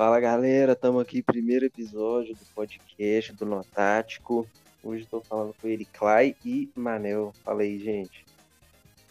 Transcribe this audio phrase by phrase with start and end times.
[0.00, 4.48] Fala galera, estamos aqui, primeiro episódio do podcast do Notático.
[4.82, 7.34] Hoje estou falando com ele, Clay e Manel.
[7.44, 8.24] Fala aí, gente.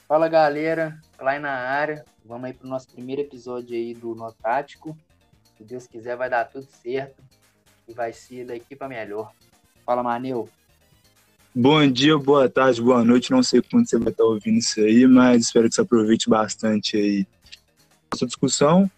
[0.08, 2.04] Fala galera, Clay na área.
[2.26, 4.98] Vamos aí pro nosso primeiro episódio aí do Notático.
[5.56, 7.22] Se Deus quiser, vai dar tudo certo
[7.88, 9.32] e vai ser daqui para melhor.
[9.86, 10.50] Fala, Manel.
[11.54, 13.30] Bom dia, boa tarde, boa noite.
[13.30, 16.98] Não sei quando você vai estar ouvindo isso aí, mas espero que você aproveite bastante
[16.98, 17.28] aí
[18.12, 18.90] essa discussão.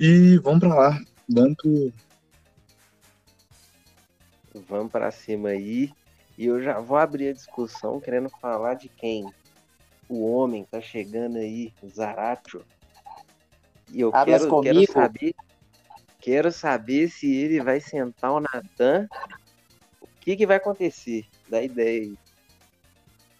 [0.00, 0.98] E vamos para lá.
[1.28, 1.56] Vamos
[4.68, 5.92] Vamos para cima aí.
[6.38, 9.26] E eu já vou abrir a discussão querendo falar de quem?
[10.08, 12.64] O homem tá chegando aí, Zaratio.
[13.90, 15.34] E eu quero, quero saber
[16.20, 19.08] quero saber se ele vai sentar o Natan.
[20.00, 21.24] O que, que vai acontecer?
[21.48, 22.18] Da ideia aí.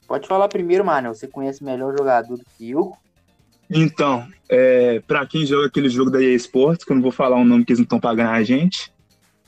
[0.06, 1.12] Pode falar primeiro, mano.
[1.12, 2.96] Você conhece melhor o jogador do que eu.
[3.70, 7.36] Então, é, para quem joga aquele jogo da EA Sports, que eu não vou falar
[7.36, 8.92] o um nome que eles não estão pagando a gente,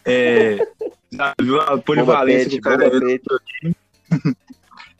[0.05, 0.59] é,
[1.11, 2.91] já viu a polivalência do cara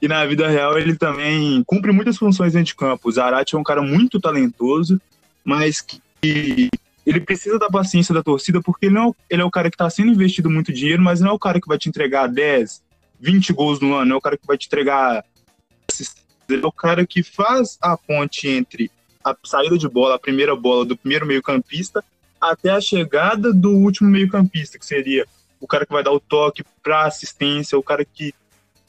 [0.01, 3.09] E na vida real ele também cumpre muitas funções dentro de campo.
[3.09, 5.01] O Zarate é um cara muito talentoso,
[5.45, 6.71] mas que
[7.05, 9.91] ele precisa da paciência da torcida porque ele, não, ele é o cara que está
[9.91, 12.81] sendo investido muito dinheiro, mas não é o cara que vai te entregar 10,
[13.19, 15.25] 20 gols no ano, não é o cara que vai te entregar.
[16.49, 18.91] Ele é o cara que faz a ponte entre
[19.31, 22.05] a saída de bola, a primeira bola do primeiro meio-campista,
[22.41, 25.27] até a chegada do último meio-campista, que seria
[25.61, 28.33] o cara que vai dar o toque para assistência, o cara que.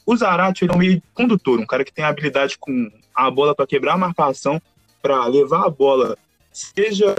[0.06, 3.54] O Zarate ele é um meio condutor, um cara que tem habilidade com a bola
[3.54, 4.60] para quebrar a marcação,
[5.02, 6.16] para levar a bola,
[6.52, 7.14] seja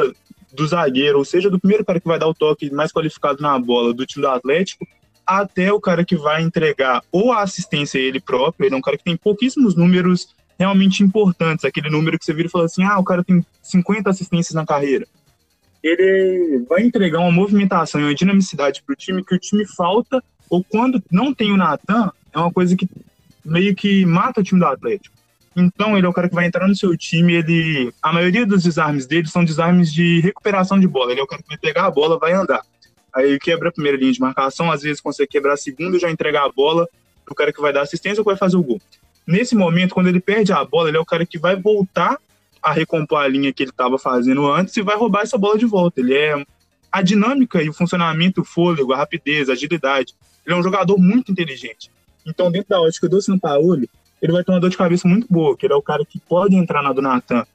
[0.52, 3.58] do zagueiro, ou seja do primeiro cara que vai dar o toque mais qualificado na
[3.58, 4.86] bola do time do Atlético,
[5.25, 8.97] até o cara que vai entregar ou a assistência ele próprio, ele é um cara
[8.97, 12.99] que tem pouquíssimos números realmente importantes, aquele número que você vira e fala assim, ah,
[12.99, 15.08] o cara tem 50 assistências na carreira.
[15.83, 20.23] Ele vai entregar uma movimentação e uma dinamicidade para o time que o time falta,
[20.49, 22.88] ou quando não tem o Natan, é uma coisa que
[23.43, 25.16] meio que mata o time do Atlético.
[25.55, 27.93] Então, ele é o cara que vai entrar no seu time, ele...
[28.02, 31.11] A maioria dos desarmes dele são desarmes de recuperação de bola.
[31.11, 32.61] Ele é o cara que vai pegar a bola, vai andar.
[33.14, 36.09] Aí quebra a primeira linha de marcação, às vezes consegue quebrar a segunda e já
[36.09, 36.87] entregar a bola
[37.26, 38.80] pro cara que vai dar assistência ou vai fazer o gol.
[39.31, 42.17] Nesse momento, quando ele perde a bola, ele é o cara que vai voltar
[42.61, 45.65] a recompor a linha que ele estava fazendo antes e vai roubar essa bola de
[45.65, 46.02] volta.
[46.02, 46.45] Ele é
[46.92, 50.14] a dinâmica e o funcionamento, o fôlego, a rapidez, a agilidade.
[50.45, 51.89] Ele é um jogador muito inteligente.
[52.25, 53.89] Então, dentro da ótica do Sampaoli,
[54.21, 56.20] ele vai ter uma dor de cabeça muito boa, que ele é o cara que
[56.20, 57.47] pode entrar na do Natan.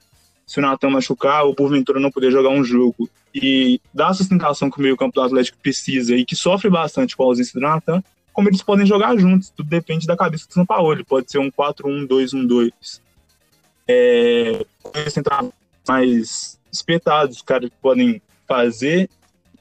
[0.47, 4.71] Se o Natan machucar ou porventura não poder jogar um jogo e dar a sustentação
[4.71, 8.03] que o meio-campo do Atlético precisa e que sofre bastante com a ausência do Natan,
[8.37, 9.49] como eles podem jogar juntos.
[9.49, 11.03] Tudo depende da cabeça do São Paulo.
[11.03, 13.01] Pode ser um 4-1-2-1-2.
[13.87, 14.63] É,
[15.87, 19.09] mais espetados, caras que podem fazer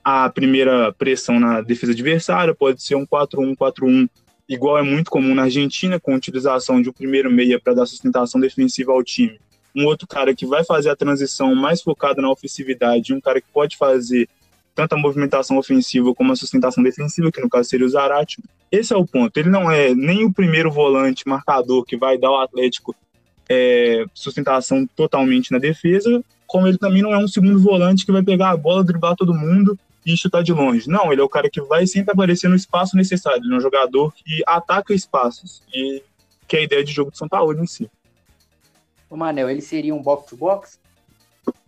[0.05, 2.55] a primeira pressão na defesa adversária.
[2.55, 4.11] Pode ser um 4-1-4-1,
[4.47, 8.39] igual é muito comum na Argentina, com utilização de um primeiro meia para dar sustentação
[8.39, 9.41] defensiva ao time.
[9.75, 13.49] Um outro cara que vai fazer a transição mais focada na ofensividade, um cara que
[13.51, 14.29] pode fazer
[14.75, 18.37] tanto a movimentação ofensiva como a sustentação defensiva, que no caso seria o Zarate.
[18.71, 19.37] Esse é o ponto.
[19.37, 22.95] Ele não é nem o primeiro volante marcador que vai dar ao Atlético
[23.49, 28.23] é, sustentação totalmente na defesa, como ele também não é um segundo volante que vai
[28.23, 30.89] pegar a bola, driblar todo mundo e chutar de longe.
[30.89, 33.43] Não, ele é o cara que vai sempre aparecer no espaço necessário.
[33.43, 36.03] Ele é um jogador que ataca espaços, e
[36.47, 37.91] que é a ideia de jogo de São Paulo em si.
[39.11, 40.79] O Manel, ele seria um box-to-box?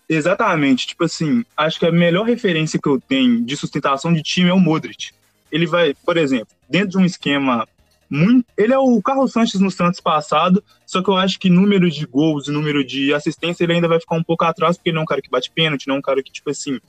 [0.08, 0.86] Exatamente.
[0.86, 4.54] Tipo assim, acho que a melhor referência que eu tenho de sustentação de time é
[4.54, 5.10] o Modric.
[5.50, 7.66] Ele vai, por exemplo, dentro de um esquema
[8.10, 8.46] muito.
[8.56, 12.06] Ele é o Carlos Sanches no Santos passado, só que eu acho que número de
[12.06, 15.02] gols e número de assistência ele ainda vai ficar um pouco atrás, porque ele não
[15.02, 16.80] é um cara que bate pênalti, não é um cara que, tipo assim,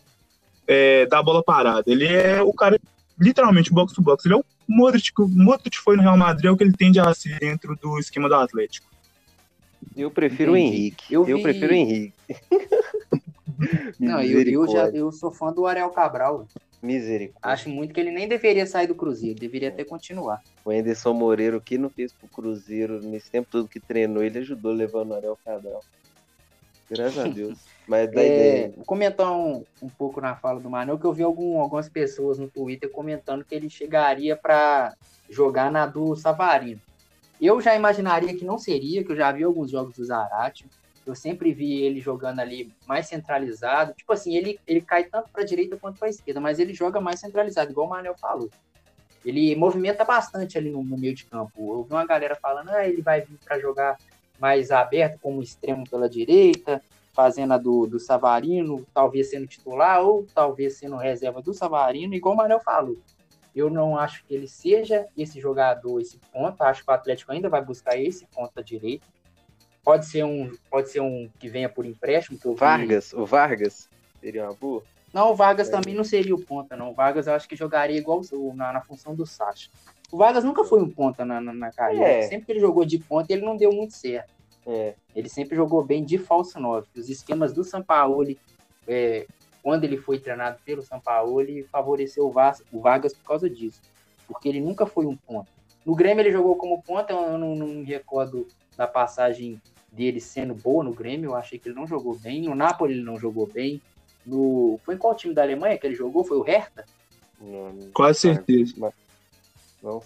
[0.68, 1.84] é, dá a bola parada.
[1.88, 2.80] Ele é o cara,
[3.20, 4.26] literalmente, box to box.
[4.26, 5.12] Ele é o Modric.
[5.20, 8.00] O Modric foi no Real Madrid, é o que ele tende a ser dentro do
[8.00, 8.88] esquema do Atlético.
[9.96, 10.70] Eu prefiro Entendi.
[10.70, 11.14] o Henrique.
[11.14, 11.32] Eu, vi...
[11.32, 12.14] eu prefiro o Henrique.
[14.00, 16.48] Não, eu, eu, já eu sou fã do Ariel Cabral.
[16.82, 17.40] Misericórdia.
[17.42, 20.42] Acho muito que ele nem deveria sair do Cruzeiro, deveria até continuar.
[20.64, 24.72] O Anderson Moreira, que não fez pro Cruzeiro nesse tempo todo que treinou, ele ajudou
[24.72, 25.84] levando o Ariel Cabral.
[26.90, 27.60] Graças a Deus.
[27.88, 28.74] Mas da é, ideia.
[28.76, 32.38] Vou comentar um, um pouco na fala do Manuel, que eu vi algum, algumas pessoas
[32.38, 34.94] no Twitter comentando que ele chegaria para
[35.28, 36.80] jogar na do Savarino.
[37.42, 40.68] Eu já imaginaria que não seria, que eu já vi alguns jogos do Zarate.
[41.10, 43.94] Eu sempre vi ele jogando ali mais centralizado.
[43.94, 46.74] Tipo assim, ele, ele cai tanto para a direita quanto para a esquerda, mas ele
[46.74, 48.50] joga mais centralizado, igual o Manuel falou.
[49.26, 51.74] Ele movimenta bastante ali no, no meio de campo.
[51.74, 53.98] Eu vi uma galera falando, ah, ele vai vir para jogar
[54.40, 60.26] mais aberto como extremo pela direita, fazendo a do, do Savarino, talvez sendo titular ou
[60.34, 62.98] talvez sendo reserva do Savarino, igual o Manel falou.
[63.54, 66.66] Eu não acho que ele seja esse jogador, esse ponta.
[66.66, 69.06] Acho que o Atlético ainda vai buscar esse ponta direito.
[69.90, 72.38] Pode ser um, pode ser um que venha por empréstimo.
[72.46, 73.90] o Vargas, o Vargas
[74.22, 74.84] seria uma boa.
[75.12, 75.72] Não, o Vargas é.
[75.72, 76.92] também não seria o ponta, não.
[76.92, 78.22] O Vargas eu acho que jogaria igual
[78.54, 79.68] na, na função do Sacha.
[80.12, 82.06] O Vargas nunca foi um ponta na, na, na carreira.
[82.06, 82.22] É.
[82.22, 84.32] Sempre que ele jogou de ponta, ele não deu muito certo.
[84.64, 84.94] É.
[85.16, 86.88] Ele sempre jogou bem de falso 9.
[86.96, 88.38] Os esquemas do Sampaoli,
[88.88, 89.26] é,
[89.64, 93.82] quando ele foi treinado pelo Sampaoli, favoreceu o, Vas, o Vargas por causa disso.
[94.28, 95.50] Porque ele nunca foi um ponta.
[95.84, 98.46] No Grêmio ele jogou como ponta, eu não, não me recordo
[98.78, 99.60] da passagem
[99.92, 102.44] dele sendo boa no Grêmio, eu achei que ele não jogou bem.
[102.44, 103.82] No Napoli ele não jogou bem.
[104.26, 104.80] No...
[104.84, 106.24] Foi em qual time da Alemanha que ele jogou?
[106.24, 106.86] Foi o Hertha?
[107.40, 108.74] Não, Quase certeza.
[108.78, 108.94] Mas...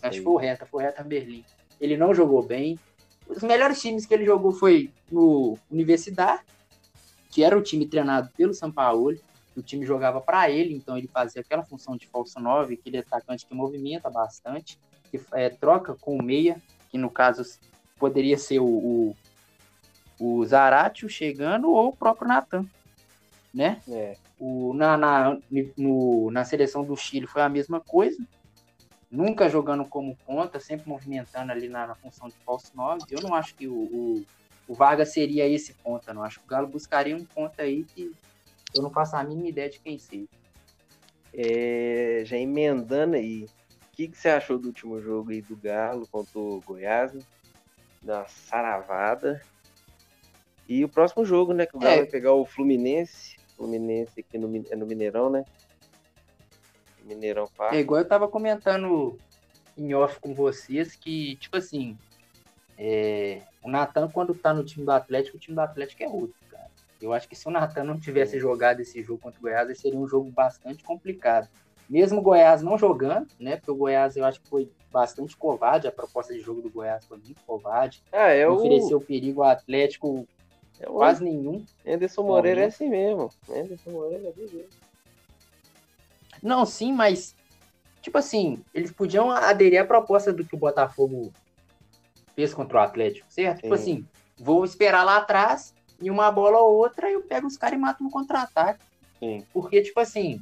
[0.02, 1.44] Acho que foi o Hertha, foi o Hertha Berlim.
[1.82, 2.80] Ele não jogou bem.
[3.28, 6.44] Os melhores times que ele jogou foi no Universidade,
[7.30, 9.20] que era o time treinado pelo Sampaoli.
[9.56, 13.46] O time jogava para ele, então ele fazia aquela função de falso 9, aquele atacante
[13.46, 14.80] que movimenta bastante,
[15.12, 16.60] que é, troca com o meia,
[16.90, 17.44] que no caso
[18.00, 19.16] poderia ser o, o,
[20.20, 22.66] o Zaratio chegando ou o próprio Natan,
[23.54, 23.82] né?
[23.90, 24.16] É.
[24.40, 25.38] O, na, na,
[25.78, 28.22] no, na seleção do Chile foi a mesma coisa,
[29.14, 33.04] nunca jogando como ponta, sempre movimentando ali na, na função de falso 9.
[33.12, 34.26] Eu não acho que o, o,
[34.68, 36.24] o, Vargas seria esse ponta, não.
[36.24, 38.12] Acho que o Galo buscaria um ponta aí que
[38.76, 40.28] eu não faço a mínima ideia de quem seja.
[41.32, 46.08] É, já emendando aí, o que, que você achou do último jogo aí do Galo
[46.08, 47.14] contra o Goiás?
[47.14, 47.22] Né?
[48.02, 49.42] Da saravada.
[50.68, 51.66] E o próximo jogo, né?
[51.66, 51.98] Que o Galo é.
[51.98, 53.38] vai pegar o Fluminense.
[53.56, 55.46] Fluminense aqui no, é no Mineirão, né?
[57.04, 57.76] Mineirão Parque.
[57.76, 59.18] É igual eu tava comentando
[59.78, 61.98] em off com vocês que, tipo assim,
[62.78, 66.36] é, o Natan, quando tá no time do Atlético, o time do Atlético é outro,
[66.50, 66.70] cara.
[67.02, 70.00] Eu acho que se o Natan não tivesse jogado esse jogo contra o Goiás, seria
[70.00, 71.50] um jogo bastante complicado.
[71.90, 73.58] Mesmo o Goiás não jogando, né?
[73.58, 77.06] Porque o Goiás eu acho que foi bastante covarde, a proposta de jogo do Goiás
[77.06, 78.02] foi muito covarde.
[78.12, 78.54] Ah, é o...
[78.54, 80.28] Ofereceu perigo ao Atlético
[80.80, 81.66] é quase nenhum.
[81.86, 83.30] Anderson Moreira é assim mesmo.
[83.50, 84.70] Anderson Moreira é assim mesmo.
[86.42, 87.36] Não, sim, mas
[88.02, 91.32] tipo assim, eles podiam aderir à proposta do que o Botafogo
[92.36, 93.62] fez contra o Atlético, certo?
[93.62, 93.84] Tipo sim.
[93.96, 97.78] Tipo assim, vou esperar lá atrás e uma bola ou outra eu pego os caras
[97.78, 98.84] e mato no contra-ataque.
[99.54, 100.42] Porque, tipo assim,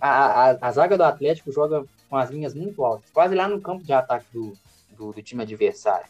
[0.00, 3.60] a, a, a, zaga do Atlético joga com as linhas muito altas, quase lá no
[3.60, 4.52] campo de ataque do,
[4.96, 6.08] do, do time adversário.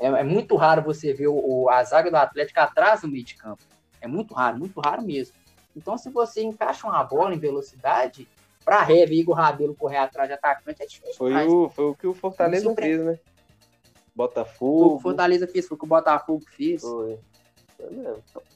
[0.00, 3.22] É, é, muito raro você ver o, o, a zaga do Atlético atrás do meio
[3.22, 3.62] de campo.
[4.00, 5.36] É muito raro, muito raro mesmo.
[5.76, 8.26] Então, se você encaixa uma bola em velocidade,
[8.64, 11.14] para Heavy e Igor Rabelo correr atrás de atacante é difícil.
[11.14, 13.18] Foi, o, foi o que o Fortaleza fez, né?
[14.14, 14.78] Botafogo.
[14.78, 16.80] Foi o que o Fortaleza fez, foi o que o Botafogo fez.
[16.80, 17.18] Foi.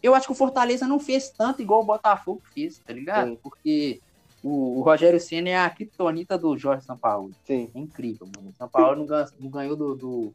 [0.03, 3.31] Eu acho que o Fortaleza não fez tanto igual o Botafogo fez, tá ligado?
[3.31, 3.39] Sim.
[3.43, 4.01] Porque
[4.43, 7.35] o, o Rogério Senna é a criptonita do Jorge Sampaoli.
[7.45, 7.71] Sim.
[7.75, 8.51] É incrível, mano.
[8.51, 10.35] O São Paulo não, ganhou, não ganhou do, do,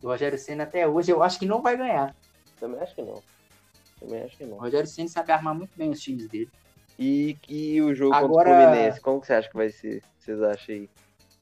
[0.00, 1.10] do Rogério Senna até hoje.
[1.10, 2.14] Eu acho que não vai ganhar.
[2.58, 3.22] Também acho que não.
[3.98, 4.56] Também acho que não.
[4.56, 6.50] O Rogério Ceni sabe armar muito bem os times dele.
[6.98, 8.50] E, e o jogo Agora...
[8.50, 10.02] contra o Fluminense, como que você acha que vai ser?
[10.18, 10.90] Vocês acham aí?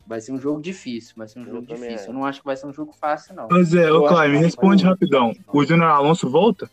[0.07, 2.07] Vai ser um jogo difícil, vai ser um eu jogo difícil.
[2.07, 2.09] É.
[2.09, 3.49] Eu não acho que vai ser um jogo fácil, não.
[3.49, 5.35] Pois é, ô Cláudio, me responde rapidão.
[5.49, 6.71] O Júnior Alonso volta?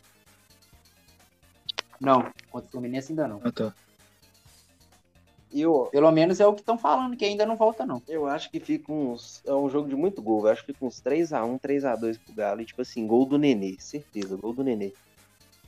[1.99, 3.41] Não, contra o Fluminense ainda não.
[3.43, 3.73] Ah, tá.
[5.61, 8.01] Eu, Pelo menos é o que estão falando, que ainda não volta, não.
[8.07, 9.41] Eu acho que fica uns.
[9.45, 10.45] É um jogo de muito gol.
[10.45, 12.61] Eu acho que fica uns 3x1, 3x2 pro Galo.
[12.61, 13.77] E, tipo assim, gol do Nenê.
[13.79, 14.93] Certeza, gol do Nenê.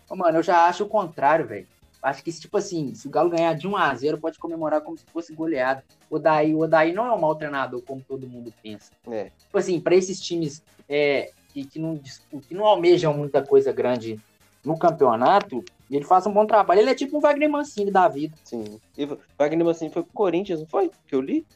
[0.09, 1.67] Ô, mano, eu já acho o contrário, velho.
[2.01, 4.97] Acho que, tipo assim, se o Galo ganhar de 1 a 0 pode comemorar como
[4.97, 5.81] se fosse goleado.
[6.09, 8.91] O Daí, o Daí não é um mau treinador, como todo mundo pensa.
[9.09, 9.31] É.
[9.37, 14.19] Tipo assim, para esses times é, que, que, não, que não almejam muita coisa grande
[14.67, 16.81] no campeonato, ele faz um bom trabalho.
[16.81, 18.35] Ele é tipo um Wagner Mancini da vida.
[18.43, 18.79] Sim.
[18.97, 19.05] E
[19.37, 20.91] Wagner Mancini foi pro Corinthians, não foi?
[21.07, 21.47] Que eu li?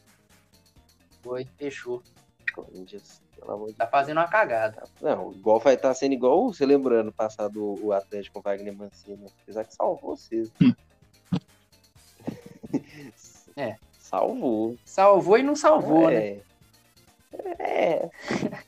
[1.22, 2.02] Foi, fechou.
[2.54, 3.20] Corinthians.
[3.38, 4.84] Pelo amor de tá fazendo uma cagada.
[5.00, 9.26] Não, igual vai estar tá sendo igual, você lembrando passado o Atlético com Wagner Mancini.
[9.42, 10.50] Apesar que salvou vocês.
[10.62, 10.72] Hum.
[13.56, 13.76] é.
[13.98, 14.76] Salvou.
[14.84, 16.14] Salvou e não salvou, é.
[16.14, 16.40] né?
[17.58, 18.10] É.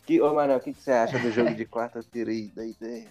[0.06, 3.08] que, ô, Manuel, o que, que você acha do jogo de quarta-feira aí, da ideia?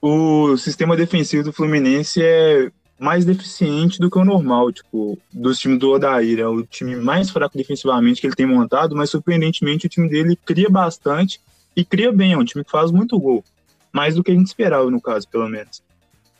[0.00, 5.78] O sistema defensivo do Fluminense é mais deficiente do que o normal, tipo, dos times
[5.78, 6.38] do Odair.
[6.40, 10.36] É o time mais fraco defensivamente que ele tem montado, mas surpreendentemente o time dele
[10.44, 11.40] cria bastante
[11.76, 12.32] e cria bem.
[12.32, 13.44] É um time que faz muito gol.
[13.92, 15.82] Mais do que a gente esperava, no caso, pelo menos.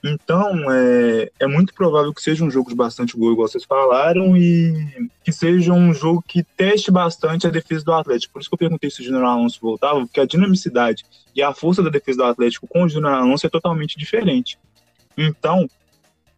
[0.02, 4.36] Então, é, é muito provável que seja um jogo de bastante gol, igual vocês falaram,
[4.36, 8.32] e que seja um jogo que teste bastante a defesa do Atlético.
[8.32, 11.52] Por isso que eu perguntei se o Júnior Alonso voltava, porque a dinamicidade e a
[11.52, 14.56] força da defesa do Atlético com o Júnior Alonso é totalmente diferente.
[15.16, 15.68] Então,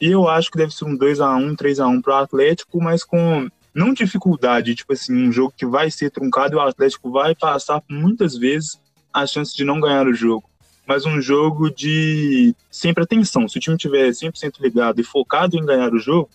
[0.00, 4.74] eu acho que deve ser um 2x1, 3x1 para o Atlético, mas com não dificuldade,
[4.74, 8.80] tipo assim, um jogo que vai ser truncado e o Atlético vai passar muitas vezes
[9.12, 10.49] a chance de não ganhar o jogo
[10.90, 13.48] mas um jogo de sempre atenção.
[13.48, 16.28] Se o time tiver 100% ligado e focado em ganhar o jogo,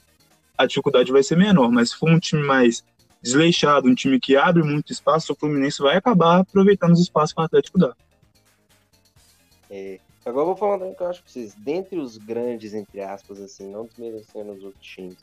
[0.57, 1.69] a dificuldade vai ser menor.
[1.69, 2.81] Mas se for um time mais
[3.21, 7.41] desleixado, um time que abre muito espaço, o Fluminense vai acabar aproveitando os espaços que
[7.41, 7.93] o Atlético dá.
[9.69, 13.01] É, agora eu vou falar também que eu acho que vocês, dentre os grandes, entre
[13.01, 15.17] aspas, assim, não desmerecendo os outros times,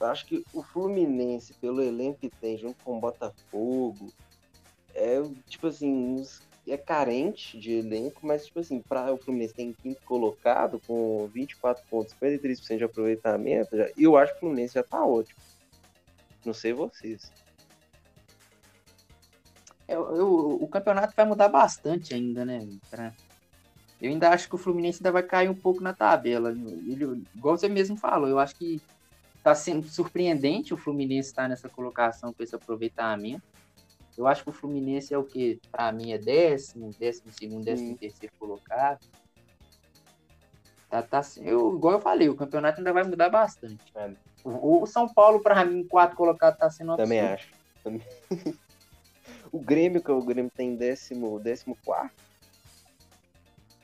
[0.00, 4.10] eu acho que o Fluminense, pelo elenco que tem, junto com o Botafogo,
[4.94, 6.40] é, tipo assim, uns
[6.72, 11.84] é carente de elenco, mas, tipo assim, para o Fluminense tem quinto colocado, com 24
[11.88, 15.38] pontos, 53% de aproveitamento, já, eu acho que o Fluminense já tá ótimo.
[16.44, 17.30] Não sei vocês.
[19.86, 22.66] Eu, eu, o campeonato vai mudar bastante ainda, né?
[22.88, 23.12] Pra...
[24.00, 26.50] Eu ainda acho que o Fluminense ainda vai cair um pouco na tabela.
[26.52, 28.80] Ele, igual você mesmo falou, eu acho que
[29.42, 33.42] tá sendo surpreendente o Fluminense estar tá nessa colocação com esse aproveitamento.
[34.20, 37.96] Eu acho que o Fluminense é o que, para mim, é décimo, décimo segundo, décimo
[37.96, 39.00] terceiro colocado.
[40.90, 43.82] Tá, tá, eu, igual eu falei, o campeonato ainda vai mudar bastante.
[43.94, 44.10] É.
[44.44, 47.08] O, o, São Paulo, para mim, quarto colocado, tá sendo absurdo.
[47.08, 47.48] Também acho.
[49.50, 52.22] o Grêmio, que é o Grêmio tem décimo, décimo quarto.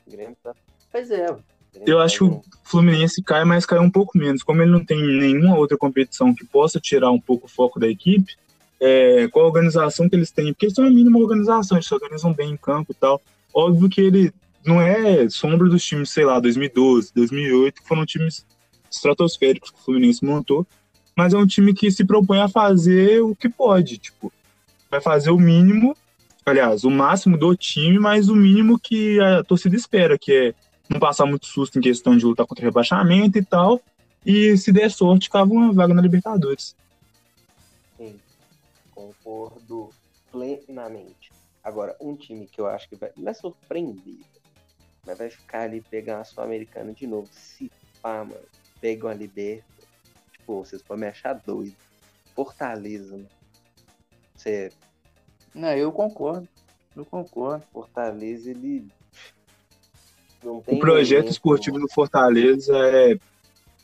[0.05, 0.53] O Grêmio tá.
[0.91, 1.35] Pois é.
[1.83, 4.43] Eu tá acho que o Fluminense cai, mas cai um pouco menos.
[4.43, 7.87] Como ele não tem nenhuma outra competição que possa tirar um pouco o foco da
[7.87, 8.37] equipe,
[8.79, 11.93] é, qual a organização que eles têm, porque eles têm uma mínima organização, eles se
[11.93, 13.21] organizam bem em campo e tal.
[13.53, 14.31] Óbvio que ele
[14.65, 18.45] não é sombra dos times, sei lá, 2012, 2008, que foram times
[18.91, 20.65] estratosféricos que o Fluminense montou,
[21.15, 24.31] mas é um time que se propõe a fazer o que pode, tipo,
[24.89, 25.95] vai fazer o mínimo,
[26.45, 30.53] aliás, o máximo do time, mas o mínimo que a torcida espera, que é
[30.89, 33.81] não passar muito susto em questão de lutar contra rebaixamento e tal,
[34.25, 36.75] e se der sorte, cava uma vaga na Libertadores
[38.97, 39.89] concordo
[40.31, 41.31] plenamente.
[41.63, 44.17] Agora, um time que eu acho que vai, não é surpreender,
[45.05, 47.29] mas vai ficar ali pegar a Sul-Americana de novo.
[47.31, 48.41] Se pá, mano,
[48.81, 49.65] pega uma liberta.
[50.31, 51.75] Tipo, vocês podem me achar doido.
[52.33, 53.29] Fortaleza, mano.
[54.35, 54.71] Você.
[55.53, 56.47] Não, eu concordo.
[56.95, 57.65] Eu concordo.
[57.71, 58.87] Fortaleza, ele.
[60.43, 63.19] o projeto esportivo do Fortaleza é,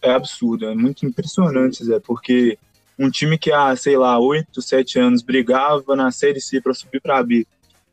[0.01, 2.57] é absurdo, é muito impressionante, Zé, porque
[2.97, 7.01] um time que há, sei lá, oito, sete anos brigava na Série C para subir
[7.01, 7.45] para B.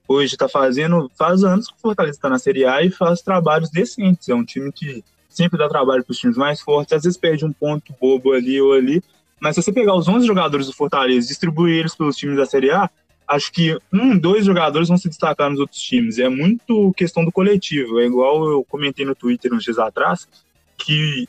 [0.07, 3.71] Hoje está fazendo, faz anos que o Fortaleza está na Série A e faz trabalhos
[3.71, 4.29] decentes.
[4.29, 7.45] É um time que sempre dá trabalho para os times mais fortes, às vezes perde
[7.45, 9.03] um ponto bobo ali ou ali,
[9.41, 12.45] mas se você pegar os 11 jogadores do Fortaleza e distribuir eles pelos times da
[12.45, 12.91] Série A,
[13.27, 16.19] acho que um, dois jogadores vão se destacar nos outros times.
[16.19, 18.01] É muito questão do coletivo.
[18.01, 20.29] É igual eu comentei no Twitter uns dias atrás,
[20.77, 21.27] que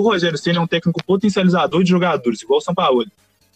[0.00, 3.04] o Rogério Senna é um técnico potencializador de jogadores, igual o São Paulo.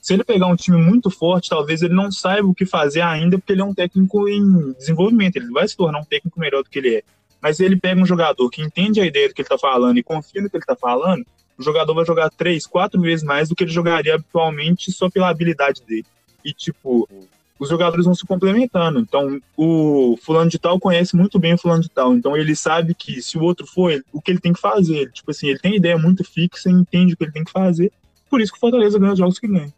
[0.00, 3.38] Se ele pegar um time muito forte, talvez ele não saiba o que fazer ainda,
[3.38, 6.68] porque ele é um técnico em desenvolvimento, ele vai se tornar um técnico melhor do
[6.68, 7.02] que ele é.
[7.40, 9.96] Mas se ele pega um jogador que entende a ideia do que ele está falando
[9.96, 11.24] e confia no que ele está falando,
[11.58, 15.28] o jogador vai jogar três, quatro vezes mais do que ele jogaria habitualmente só pela
[15.28, 16.06] habilidade dele.
[16.44, 17.08] E, tipo,
[17.58, 18.98] os jogadores vão se complementando.
[18.98, 22.14] Então, o fulano de tal conhece muito bem o fulano de tal.
[22.14, 25.10] Então, ele sabe que se o outro for, o que ele tem que fazer.
[25.12, 27.92] Tipo assim, ele tem ideia muito fixa, entende o que ele tem que fazer.
[28.28, 29.72] Por isso que o Fortaleza ganha os jogos que ganha.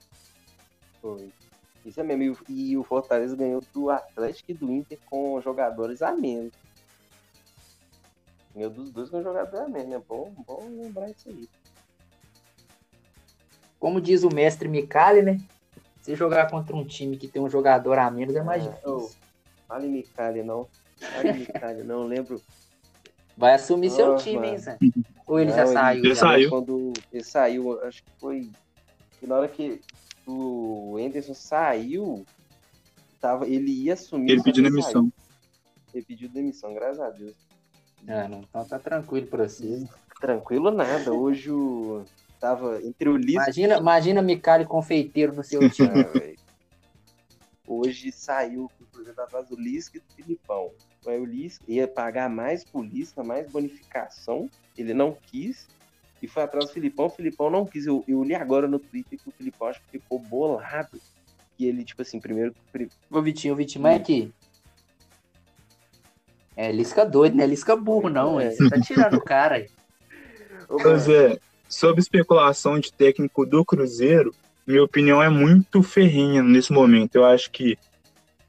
[1.02, 1.28] Foi.
[1.84, 2.38] Isso é mesmo.
[2.48, 6.52] E o Fortaleza ganhou do Atlético e do Inter com jogadores a menos.
[8.54, 10.02] Ganhou dos dois com jogadores a menos, né?
[10.08, 11.46] Bom, bom lembrar isso aí.
[13.78, 15.38] Como diz o mestre Micali, né?
[16.06, 19.10] Se jogar contra um time que tem um jogador a menos é mais ah, difícil.
[19.66, 20.68] Fale Micali, não.
[21.00, 22.04] Fale Micali, não.
[22.04, 22.40] Lembro.
[23.36, 24.46] Vai assumir oh, seu time, mano.
[24.46, 24.78] hein, Zé?
[25.26, 26.04] Ou ele não, já saiu?
[26.04, 26.20] Ele, já?
[26.20, 26.50] saiu.
[26.50, 28.48] Quando ele saiu, acho que foi.
[29.20, 29.80] Na hora que
[30.24, 32.24] o Anderson saiu,
[33.20, 34.30] tava, ele ia assumir.
[34.30, 35.12] Ele pediu demissão.
[35.92, 37.34] Ele pediu demissão, graças a Deus.
[38.06, 39.84] Ah, não, então tá tranquilo pra vocês.
[40.20, 41.12] Tranquilo nada.
[41.12, 42.04] Hoje o
[42.40, 43.44] Tava entre o Lisca.
[43.44, 45.88] Imagina, imagina Micali confeiteiro no seu time.
[45.88, 46.46] Ah,
[47.66, 50.70] Hoje saiu, inclusive, atrás do Lisca e do Filipão.
[51.06, 54.48] Aí o Lisca ia pagar mais por Lisca, mais bonificação.
[54.76, 55.66] Ele não quis.
[56.22, 57.06] E foi atrás do Filipão.
[57.06, 57.86] O Filipão não quis.
[57.86, 61.00] Eu, eu li agora no Twitter que o Filipão acho que ficou bolado.
[61.58, 62.54] E ele, tipo assim, primeiro.
[63.10, 64.32] Ô, Vitinho, o Vitinho, mas aqui.
[66.56, 67.46] É, Lisca doido, né?
[67.46, 68.40] Lisca burro, não.
[68.40, 68.50] É.
[68.50, 69.68] Você tá tirando o cara aí.
[70.68, 71.38] Pois é,
[71.68, 74.34] sobre especulação de técnico do Cruzeiro,
[74.66, 77.16] minha opinião é muito ferrinha nesse momento.
[77.16, 77.78] Eu acho que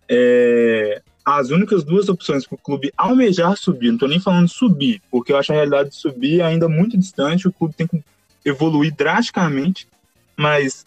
[0.10, 5.02] é, as únicas duas opções para o clube almejar subir, não estou nem falando subir,
[5.12, 8.02] porque eu acho a realidade de subir ainda muito distante, o clube tem que
[8.46, 9.88] evoluir drasticamente,
[10.36, 10.86] mas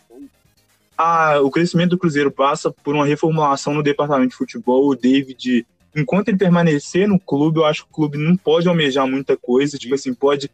[0.96, 4.88] a, o crescimento do Cruzeiro passa por uma reformulação no departamento de futebol.
[4.88, 9.06] O David, enquanto ele permanecer no clube, eu acho que o clube não pode almejar
[9.06, 10.50] muita coisa, tipo assim, pode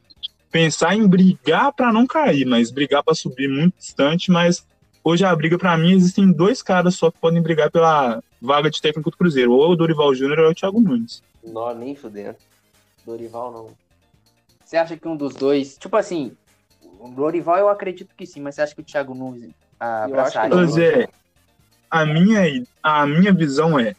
[0.50, 4.30] pensar em brigar para não cair, mas brigar para subir muito distante.
[4.30, 4.66] Mas
[5.02, 8.80] hoje a briga, para mim, existem dois caras só que podem brigar pela vaga de
[8.80, 11.22] técnico do Cruzeiro, ou o Dorival Júnior ou o Thiago Nunes.
[11.44, 12.36] Não, nem fudendo.
[13.04, 13.70] Dorival não.
[14.64, 16.32] Você acha que um dos dois, tipo assim,
[16.98, 20.50] o Dorival eu acredito que sim, mas você acha que o Thiago Nunes abraçaria?
[20.50, 21.08] Pois é,
[21.90, 23.94] a minha, a minha visão é,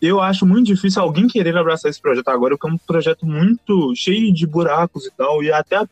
[0.00, 3.94] eu acho muito difícil alguém querer abraçar esse projeto agora, porque é um projeto muito
[3.94, 5.86] cheio de buracos e tal, e até a,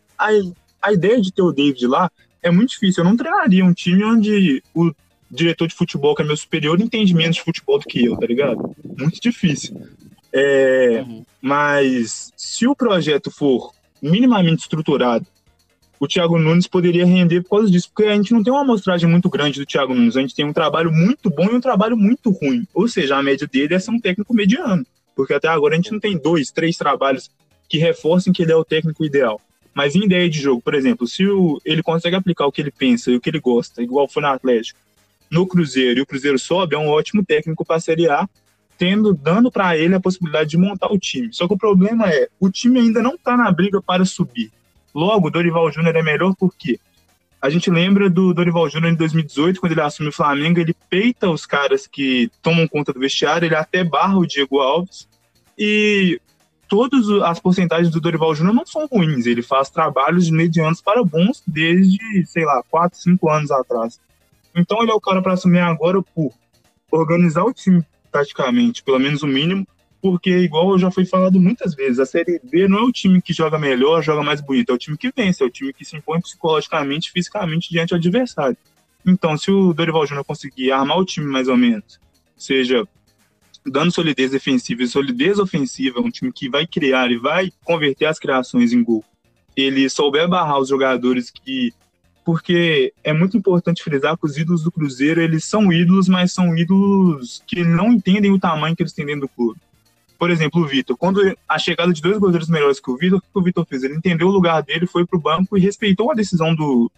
[0.81, 2.11] a, ideia de ter o David lá
[2.43, 3.03] é muito difícil.
[3.03, 4.93] Eu não treinaria um time onde o
[5.31, 8.27] diretor de futebol, que é meu superior, entende menos de futebol do que eu, tá
[8.27, 8.75] ligado?
[8.99, 9.77] Muito difícil.
[10.33, 11.23] É, uhum.
[11.41, 15.27] Mas se o projeto for minimamente estruturado,
[16.01, 19.09] o Thiago Nunes poderia render por causa disso, porque a gente não tem uma amostragem
[19.09, 21.97] muito grande do Thiago Nunes, a gente tem um trabalho muito bom e um trabalho
[21.97, 22.67] muito ruim.
[22.73, 24.87] Ou seja, a média dele é ser um técnico mediano,
[25.17, 27.31] porque até agora a gente não tem dois, três trabalhos
[27.69, 29.41] que reforcem que ele é o técnico ideal.
[29.75, 32.71] Mas em ideia de jogo, por exemplo, se o, ele consegue aplicar o que ele
[32.71, 34.81] pensa e o que ele gosta, igual foi no Atlético,
[35.31, 38.29] no Cruzeiro e o Cruzeiro sobe, é um ótimo técnico para a Série A,
[38.79, 41.29] tendo, dando para ele a possibilidade de montar o time.
[41.33, 44.51] Só que o problema é, o time ainda não está na briga para subir.
[44.99, 46.81] Logo, Dorival Júnior é melhor porque
[47.41, 51.31] a gente lembra do Dorival Júnior em 2018, quando ele assume o Flamengo, ele peita
[51.31, 55.09] os caras que tomam conta do vestiário, ele até barra o Diego Alves.
[55.57, 56.21] E
[56.67, 61.45] todas as porcentagens do Dorival Júnior não são ruins, ele faz trabalhos medianos para bons
[61.47, 64.01] desde, sei lá, 4, 5 anos atrás.
[64.53, 66.33] Então ele é o cara para assumir agora por
[66.91, 69.65] organizar o time taticamente, pelo menos o mínimo,
[70.01, 73.33] porque, igual já fui falado muitas vezes, a Série B não é o time que
[73.33, 75.97] joga melhor, joga mais bonito, é o time que vence, é o time que se
[75.97, 78.57] impõe psicologicamente, fisicamente diante do adversário.
[79.05, 81.99] Então, se o Dorival Júnior conseguir armar o time mais ou menos,
[82.37, 82.87] seja
[83.67, 88.19] dando solidez defensiva e solidez ofensiva, um time que vai criar e vai converter as
[88.19, 89.05] criações em gol,
[89.57, 91.73] ele souber barrar os jogadores que
[92.25, 96.55] porque é muito importante frisar que os ídolos do Cruzeiro, eles são ídolos, mas são
[96.55, 99.59] ídolos que não entendem o tamanho que eles têm dentro do clube.
[100.19, 100.97] Por exemplo, o Vitor.
[100.97, 103.85] Quando a chegada de dois goleiros melhores que o Vitor, o que o Vitor fez?
[103.85, 106.91] Ele entendeu o lugar dele, foi para o banco e respeitou a decisão do,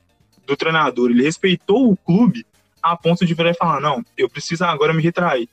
[0.46, 1.10] do treinador.
[1.10, 2.46] Ele respeitou o clube
[2.82, 5.48] a ponto de virar e falar: não, eu preciso agora me retrair.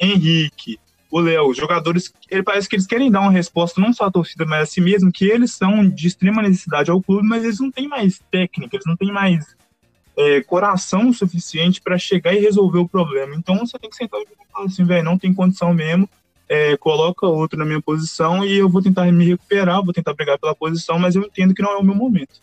[0.00, 0.80] Henrique,
[1.12, 4.44] o Léo, jogadores, ele parece que eles querem dar uma resposta não só à torcida,
[4.44, 7.70] mas a si mesmo, que eles são de extrema necessidade ao clube, mas eles não
[7.70, 9.54] têm mais técnica, eles não têm mais
[10.16, 13.34] é, coração suficiente para chegar e resolver o problema.
[13.36, 16.08] Então você tem que sentar e falar assim, velho, não tem condição mesmo,
[16.52, 20.38] é, coloca outro na minha posição e eu vou tentar me recuperar, vou tentar brigar
[20.38, 22.42] pela posição, mas eu entendo que não é o meu momento.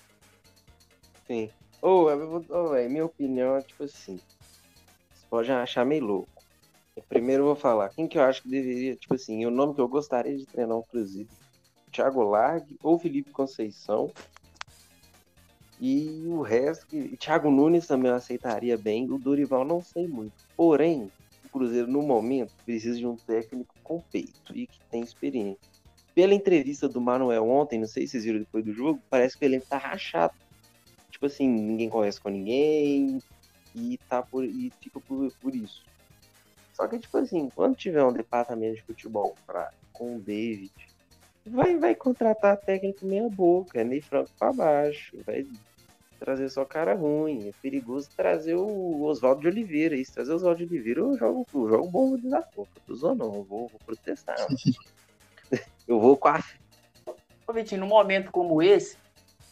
[1.28, 1.50] Sim.
[1.80, 4.20] Ou, oh, oh, minha opinião é tipo assim,
[5.14, 6.40] você pode achar meio louco
[7.08, 9.80] Primeiro eu vou falar quem que eu acho que deveria, tipo assim, o nome que
[9.80, 11.30] eu gostaria de treinar um Cruzeiro.
[11.92, 14.12] Thiago Largue ou Felipe Conceição.
[15.80, 19.10] E o resto, que, Thiago Nunes também eu aceitaria bem.
[19.10, 20.34] O Dorival não sei muito.
[20.58, 21.10] Porém,
[21.52, 25.60] Cruzeiro no momento precisa de um técnico com peito e que tem experiência.
[26.14, 29.46] Pela entrevista do Manuel ontem, não sei se vocês viram depois do jogo, parece que
[29.46, 30.34] o elenco tá rachado.
[31.10, 33.20] Tipo assim, ninguém conhece com ninguém
[33.76, 35.84] e tá por e fica por, por isso.
[36.74, 40.72] Só que, tipo assim, quando tiver um departamento de futebol pra, com o David,
[41.46, 45.46] vai, vai contratar técnico meia boca, é meio franco pra baixo, vai
[46.20, 47.48] trazer só cara ruim.
[47.48, 49.96] É perigoso trazer o Oswaldo de Oliveira.
[49.96, 52.70] E se trazer o Oswaldo de Oliveira, eu jogo, eu jogo bom da boca.
[52.86, 54.36] Tô zoando, não, eu vou, vou protestar.
[55.88, 56.44] eu vou com a.
[57.48, 58.98] Ô, Vitinho, num momento como esse,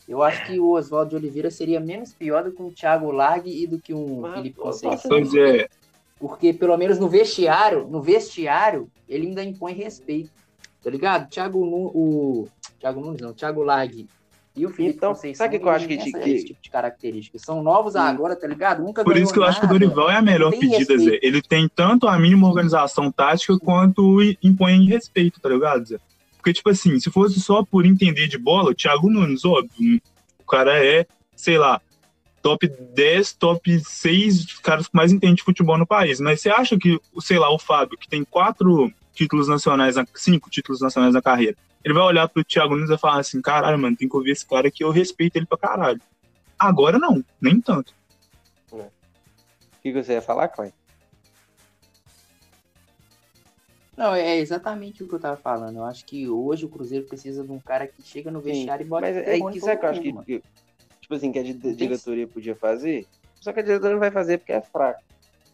[0.07, 3.63] eu acho que o Oswaldo de Oliveira seria menos pior do que um Thiago Largue
[3.63, 5.17] e do que um Mas, Felipe Conceição.
[5.39, 5.67] É.
[6.19, 10.31] Porque pelo menos no vestiário, no vestiário, ele ainda impõe respeito.
[10.83, 11.29] Tá ligado?
[11.29, 12.47] Thiago, o
[12.79, 14.07] Thiago Nunes, não, Thiago Lag
[14.57, 15.45] e o Felipe então, Conceição.
[15.45, 16.29] Sabe o que eu acho que, essa, que...
[16.29, 17.41] esse tipo de características?
[17.43, 17.99] São novos Sim.
[17.99, 18.83] agora, tá ligado?
[18.83, 21.19] Nunca Por isso que eu nada, acho que o Dorival é a melhor pedida, Zé.
[21.21, 25.97] Ele tem tanto a mínima organização tática quanto impõe respeito, tá ligado, Zé?
[26.37, 30.01] Porque, tipo assim, se fosse só por entender de bola, o Thiago Nunes, óbvio,
[30.39, 31.79] o cara é, sei lá,
[32.41, 36.19] top 10, top 6 caras que mais entendem de futebol no país.
[36.19, 40.79] Mas você acha que, sei lá, o Fábio, que tem quatro títulos nacionais, cinco títulos
[40.79, 44.07] nacionais na carreira, ele vai olhar pro Thiago Nunes e falar assim, caralho, mano, tem
[44.07, 45.99] que ouvir esse cara que eu respeito ele pra caralho.
[46.57, 47.93] Agora não, nem tanto.
[48.71, 48.75] É.
[48.77, 48.91] O
[49.81, 50.71] que você ia falar, Clay?
[53.95, 55.77] Não, é exatamente o que eu tava falando.
[55.77, 58.87] Eu acho que hoje o Cruzeiro precisa de um cara que chega no vestiário Sim,
[58.87, 60.43] e bota Mas aí que sabe que eu acho que, que,
[61.01, 63.07] tipo assim, que a diretoria podia fazer?
[63.41, 65.01] Só que a diretoria não vai fazer porque é fraco.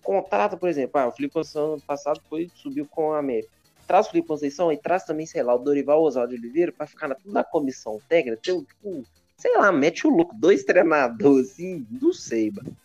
[0.03, 3.49] Contrata, por exemplo, ah, o Felipe Conceição ano passado foi, subiu com o América.
[3.87, 7.07] Traz o Felipe Conceição e traz também, sei lá, o Dorival Oswaldo Oliveira pra ficar
[7.07, 9.05] na, na comissão técnica, ter um, tipo,
[9.37, 12.75] sei lá, mete o louco, dois treinadores, assim, não sei, mano.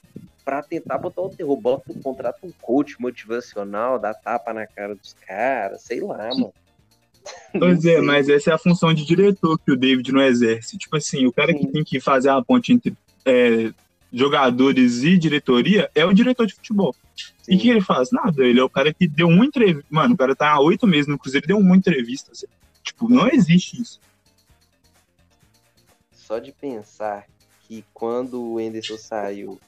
[0.44, 5.12] Pra tentar botar o terror, bota, contrata um coach motivacional, dá tapa na cara dos
[5.12, 6.52] caras, sei lá, mano.
[7.58, 10.78] Pois é, mas essa é a função de diretor que o David não exerce.
[10.78, 11.58] Tipo assim, o cara Sim.
[11.58, 13.70] que tem que fazer a ponte entre é,
[14.12, 16.94] jogadores e diretoria é o diretor de futebol.
[17.42, 17.54] Sim.
[17.54, 18.10] E o que ele faz?
[18.10, 18.44] Nada.
[18.44, 19.86] Ele é o cara que deu uma entrevista.
[19.90, 22.32] Mano, o cara tá há oito meses no Cruzeiro, deu uma entrevista.
[22.32, 22.46] Assim.
[22.82, 24.00] Tipo, não existe isso.
[26.12, 27.26] Só de pensar
[27.66, 29.58] que quando o Enderson saiu,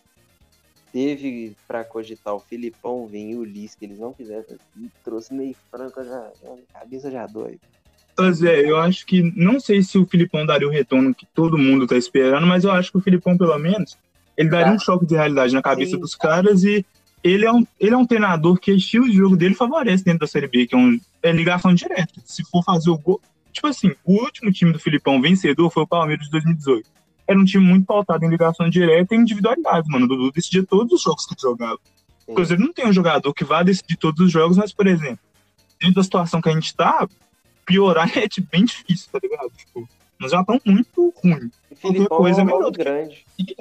[0.92, 4.44] teve para cogitar o Filipão vir e o Liz, que eles não fizeram,
[5.04, 7.26] trouxe meio franco, já, já cabeça já.
[8.16, 11.56] Pois é, eu acho que não sei se o Filipão daria o retorno que todo
[11.56, 13.96] mundo tá esperando, mas eu acho que o Filipão, pelo menos,
[14.40, 14.72] ele daria tá.
[14.72, 15.98] um choque de realidade na cabeça Sim.
[15.98, 16.84] dos caras e
[17.22, 20.20] ele é, um, ele é um treinador que o estilo de jogo dele favorece dentro
[20.20, 22.14] da Série B, que é, um, é ligação direta.
[22.24, 23.20] Se for fazer o gol.
[23.52, 26.88] Tipo assim, o último time do Filipão vencedor foi o Palmeiras de 2018.
[27.28, 30.06] Era um time muito pautado em ligação direta e individualidade, mano.
[30.06, 31.78] O Dudu decidia todos os jogos que ele jogava.
[32.26, 35.18] Inclusive, não tem um jogador que vá decidir todos os jogos, mas, por exemplo,
[35.78, 37.06] dentro da situação que a gente tá,
[37.66, 39.50] piorar é tipo, bem difícil, tá ligado?
[39.54, 39.86] Tipo,
[40.18, 41.50] nós já estamos muito ruim.
[41.82, 42.70] Qualquer coisa é melhor.
[42.70, 43.26] Grande.
[43.36, 43.54] Que...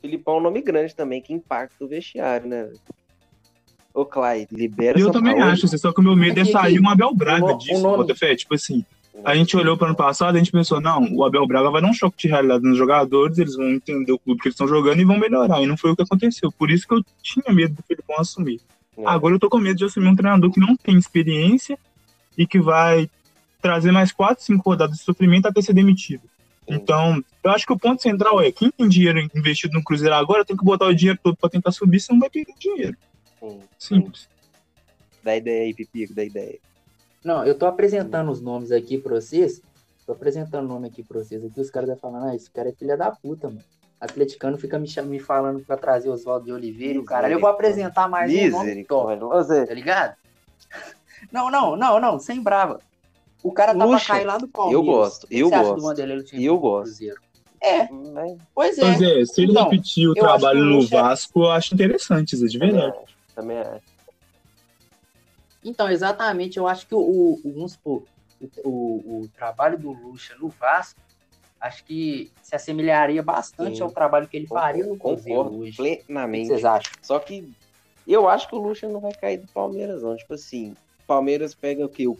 [0.00, 2.70] Filipão é um nome grande também, que impacta o vestiário, né?
[3.92, 5.50] Ô, Clyde, libera Eu também Paulo.
[5.50, 8.36] acho, só que o meu medo é sair um Abel Braga disso, Botafé.
[8.36, 8.84] Tipo assim,
[9.24, 11.82] a gente olhou para o ano passado, a gente pensou, não, o Abel Braga vai
[11.82, 14.68] dar um choque de realidade nos jogadores, eles vão entender o clube que eles estão
[14.68, 15.60] jogando e vão melhorar.
[15.60, 16.52] E não foi o que aconteceu.
[16.52, 18.60] Por isso que eu tinha medo do Filipão assumir.
[18.96, 19.02] É.
[19.06, 21.78] Agora eu tô com medo de assumir um treinador que não tem experiência
[22.38, 23.10] e que vai
[23.60, 26.22] trazer mais quatro, cinco rodadas de sofrimento até ser demitido.
[26.74, 30.44] Então, eu acho que o ponto central é quem tem dinheiro investido no Cruzeiro agora
[30.44, 32.96] tem que botar o dinheiro todo para tentar subir, senão vai perder dinheiro.
[33.40, 34.28] Sim, Simples.
[35.22, 36.58] Dá ideia aí, Pipico, dá ideia.
[37.24, 39.60] Não, eu tô apresentando os nomes aqui pra vocês.
[40.06, 41.60] Tô apresentando o nome aqui pra vocês aqui.
[41.60, 43.62] Os caras devem falar, ah, esse cara é filha da puta, mano.
[44.00, 47.30] Atleticano fica me, me falando pra trazer Oswaldo de Oliveira e o cara.
[47.30, 49.18] Eu vou apresentar mais um nome top,
[49.66, 50.16] tá ligado?
[51.30, 52.80] Não, não, não, não, sem brava.
[53.42, 54.86] O cara tava Luxa, caindo lá do Palmeiras.
[54.86, 56.32] Eu gosto, eu gosto.
[56.32, 57.04] Eu gosto.
[57.62, 57.86] É,
[58.54, 58.80] pois é.
[58.82, 61.02] Pois é, se ele então, repetir o trabalho no Lucha...
[61.02, 62.96] Vasco, eu acho interessante isso, de verdade.
[63.34, 63.90] Também acho.
[65.62, 68.04] Então, exatamente, eu acho que o, o vamos supor,
[68.40, 70.98] o, o, o, trabalho do Lucha no Vasco,
[71.60, 73.82] acho que se assemelharia bastante Sim.
[73.82, 75.76] ao trabalho que ele faria no Cruzeiro hoje.
[75.76, 76.48] plenamente.
[76.48, 76.92] vocês acham?
[77.02, 77.52] Só que
[78.06, 80.16] eu acho que o Lucha não vai cair do Palmeiras, não.
[80.16, 80.74] Tipo assim,
[81.06, 82.08] Palmeiras pega o quê?
[82.08, 82.16] O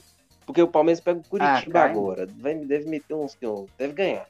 [0.51, 2.27] porque o Palmeiras pega o Curitiba ah, agora.
[2.39, 3.39] Vai, deve meter uns.
[3.79, 4.29] Deve ganhar.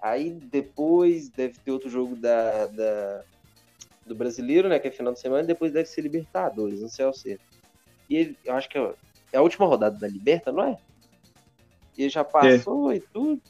[0.00, 3.22] Aí depois deve ter outro jogo da, da,
[4.06, 4.78] do brasileiro, né?
[4.78, 7.44] Que é final de semana, e depois deve ser Libertadores, não sei ao certo.
[8.08, 8.94] E ele, eu acho que é,
[9.34, 10.78] é a última rodada da Liberta, não é?
[11.98, 12.96] E ele já passou é.
[12.96, 13.42] e tudo.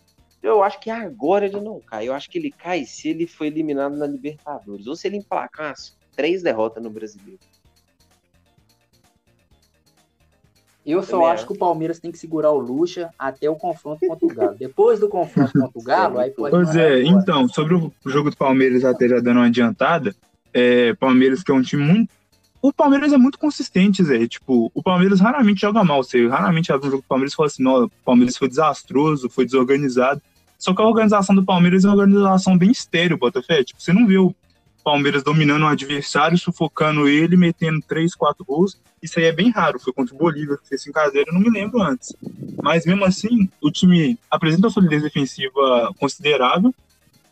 [0.43, 2.09] Eu acho que agora ele não cai.
[2.09, 4.89] Eu acho que ele cai se ele foi eliminado na Libertadores.
[4.89, 7.39] Ou se ele emplacar umas três derrotas no brasileiro.
[10.85, 14.27] Eu só acho que o Palmeiras tem que segurar o Lucha até o confronto contra
[14.27, 14.57] o Galo.
[14.59, 16.51] Depois do confronto contra o Galo, aí pode.
[16.51, 20.15] Pois é, então, sobre o jogo do Palmeiras, até já dando uma adiantada,
[20.55, 22.11] é, Palmeiras que é um time muito.
[22.63, 24.27] O Palmeiras é muito consistente, Zé.
[24.27, 26.03] Tipo, o Palmeiras raramente joga mal.
[26.03, 29.31] Você raramente abre um jogo do Palmeiras e fala assim: não, o Palmeiras foi desastroso,
[29.31, 30.21] foi desorganizado.
[30.59, 33.65] Só que a organização do Palmeiras é uma organização bem estéreo, Botafé.
[33.65, 34.35] Tipo, você não vê o
[34.85, 38.79] Palmeiras dominando o adversário, sufocando ele, metendo 3, 4 gols.
[39.03, 39.79] Isso aí é bem raro.
[39.79, 42.15] Foi contra o Bolívia, que fez 5x0, eu não me lembro antes.
[42.63, 46.75] Mas mesmo assim, o time apresenta uma solidez defensiva considerável.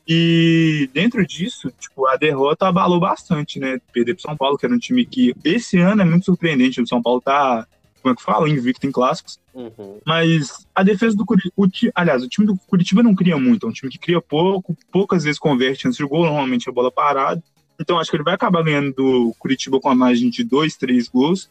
[0.06, 3.78] E dentro disso, tipo, a derrota abalou bastante, né?
[3.92, 6.80] Perder pro São Paulo, que era um time que esse ano é muito surpreendente.
[6.80, 7.66] O São Paulo tá,
[8.00, 8.48] como é que fala?
[8.48, 9.38] Invicto em clássicos.
[9.52, 9.98] Uhum.
[10.06, 13.72] Mas a defesa do Curitiba, aliás, o time do Curitiba não cria muito, é um
[13.72, 17.42] time que cria pouco, poucas vezes converte antes de gol, normalmente é bola parada.
[17.78, 21.06] Então acho que ele vai acabar ganhando do Curitiba com a margem de dois, três
[21.06, 21.50] gols.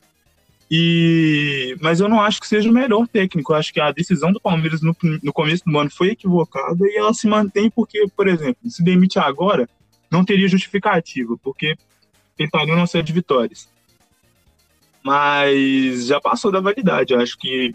[0.69, 3.53] E mas eu não acho que seja o melhor técnico.
[3.53, 6.97] Eu acho que a decisão do Palmeiras no, no começo do ano foi equivocada e
[6.97, 9.69] ela se mantém porque, por exemplo, se demite agora,
[10.11, 11.75] não teria justificativa, porque
[12.35, 13.69] tentariam uma série de vitórias.
[15.01, 17.13] Mas já passou da validade.
[17.13, 17.73] Eu acho que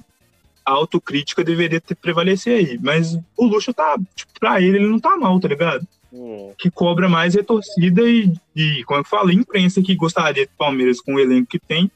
[0.65, 2.79] a autocrítica deveria ter prevalecer aí.
[2.81, 5.87] Mas o Lucha tá, tipo, pra ele, ele não tá mal, tá ligado?
[6.13, 6.53] Hum.
[6.59, 11.01] Que cobra mais é torcida e, e, como eu falei, imprensa que gostaria do Palmeiras
[11.01, 11.91] com o elenco que tem,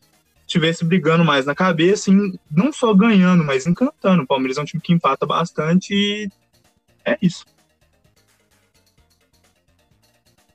[0.47, 4.23] tivesse brigando mais na cabeça, e não só ganhando, mas encantando.
[4.23, 6.29] O Palmeiras é um time que empata bastante e
[7.05, 7.45] é isso.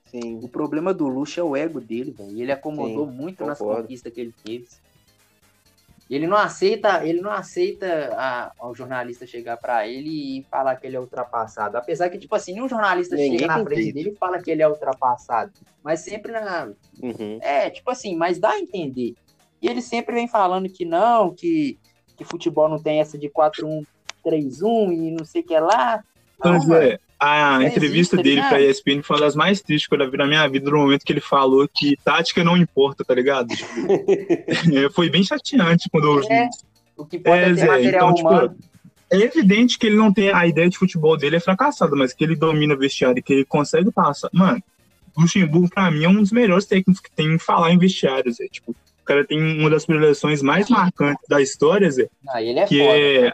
[0.06, 0.40] Sim.
[0.44, 2.42] O problema do Luxo é o ego dele, velho.
[2.42, 3.66] Ele acomodou Sim, muito concordo.
[3.66, 4.68] nas conquistas que ele teve.
[6.10, 10.86] Ele não aceita, ele não aceita a, o jornalista chegar para ele e falar que
[10.86, 11.78] ele é ultrapassado.
[11.78, 14.62] Apesar que, tipo assim, nenhum jornalista Ninguém chega na frente dele e fala que ele
[14.62, 15.54] é ultrapassado.
[15.82, 16.66] Mas sempre na.
[17.02, 17.40] Uhum.
[17.42, 19.16] É, tipo assim, mas dá a entender.
[19.62, 21.78] E ele sempre vem falando que não, que,
[22.18, 23.86] que futebol não tem essa de 4-1,
[24.26, 26.04] 3-1 e não sei o que lá.
[26.44, 29.94] Mas é, a entrevista existe, dele tá pra ESPN foi uma das mais tristes que
[29.94, 33.06] eu já vi na minha vida no momento que ele falou que tática não importa,
[33.06, 33.50] tá ligado?
[34.74, 36.50] é, foi bem chateante quando eu ouvi é,
[36.98, 38.50] O que importa é, é ter material então, humano.
[38.50, 38.72] Tipo,
[39.12, 42.24] é evidente que ele não tem a ideia de futebol dele é fracassada, mas que
[42.24, 44.30] ele domina o vestiário e que ele consegue passar.
[44.34, 44.64] Mano,
[45.18, 48.40] Luxemburgo, pra mim, é um dos melhores técnicos que tem em falar em vestiários.
[48.40, 48.74] É, tipo,
[49.12, 52.08] cara tem uma das preleções mais marcantes da história, Zé.
[52.30, 53.34] Ah, ele é que foda, é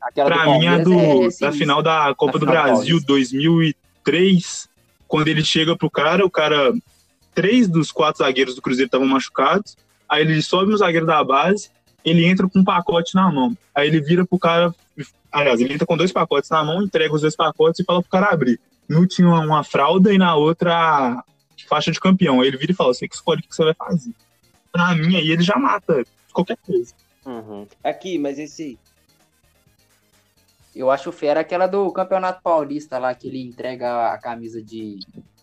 [0.00, 4.68] Aquela pra mim, a do, é da final da Copa do Brasil 2003,
[5.06, 6.72] quando ele chega pro cara, o cara.
[7.34, 9.76] Três dos quatro zagueiros do Cruzeiro estavam machucados.
[10.08, 11.70] Aí ele sobe no zagueiro da base,
[12.04, 13.56] ele entra com um pacote na mão.
[13.72, 14.74] Aí ele vira pro cara.
[15.30, 18.10] Aliás, ele entra com dois pacotes na mão, entrega os dois pacotes e fala pro
[18.10, 18.58] cara abrir.
[18.88, 21.22] No tinha uma, uma fralda e na outra
[21.68, 22.40] faixa de campeão.
[22.40, 24.12] Aí ele vira e fala: você que escolhe o que você vai fazer.
[24.72, 26.92] Pra mim, aí ele já mata qualquer coisa.
[27.24, 27.66] Uhum.
[27.84, 28.78] Aqui, mas esse,
[30.78, 35.00] eu acho fera aquela do Campeonato Paulista lá, que ele entrega a camisa de,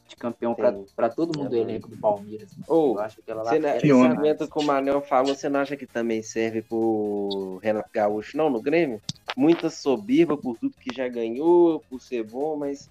[0.08, 0.56] de campeão
[0.96, 2.50] para todo mundo do elenco do Palmeiras.
[2.68, 5.76] Ou, eu acho aquela lá você esse argumento que o Manel falou, você não acha
[5.76, 9.02] que também serve pro Renato Gaúcho, não, no Grêmio?
[9.36, 12.90] Muita soberba por tudo que já ganhou, por ser bom, mas,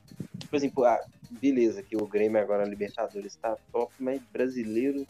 [0.51, 0.85] por exemplo,
[1.41, 5.07] beleza, que o Grêmio agora Libertadores tá top, mas brasileiro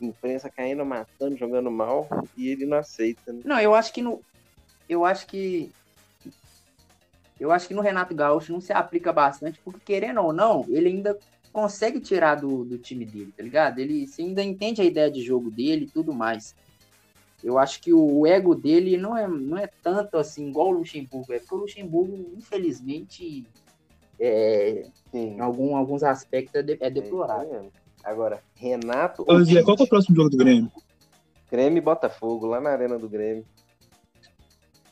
[0.00, 3.32] imprensa caindo, matando, jogando mal, e ele não aceita.
[3.32, 3.40] Né?
[3.44, 4.20] Não, eu acho que no.
[4.88, 5.70] Eu acho que
[7.38, 10.88] eu acho que no Renato Gaúcho não se aplica bastante, porque querendo ou não, ele
[10.88, 11.18] ainda
[11.52, 13.78] consegue tirar do, do time dele, tá ligado?
[13.78, 16.54] Ele ainda entende a ideia de jogo dele e tudo mais.
[17.42, 21.32] Eu acho que o ego dele não é, não é tanto assim, igual o Luxemburgo.
[21.32, 23.46] É porque o Luxemburgo, infelizmente,
[24.20, 27.72] é, em algum, alguns aspectos é, de, é deplorável.
[28.04, 29.24] Agora, Renato.
[29.26, 30.70] Ô, Zé, qual é o próximo jogo do Grêmio?
[31.50, 33.44] Grêmio e Botafogo, lá na Arena do Grêmio.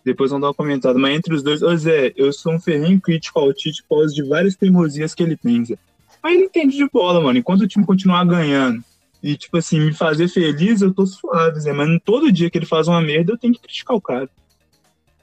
[0.04, 0.98] Depois vão dar uma comentada.
[0.98, 4.14] Mas entre os dois, ô Zé, eu sou um ferrenho crítico ao Tite por causa
[4.14, 5.76] de várias teimosias que ele tem, Zé.
[6.22, 7.38] Mas ele entende de bola, mano.
[7.38, 8.82] Enquanto o time continuar ganhando
[9.22, 11.72] e, tipo assim, me fazer feliz, eu tô suave, Zé.
[11.72, 14.28] Mas todo dia que ele faz uma merda, eu tenho que criticar o cara.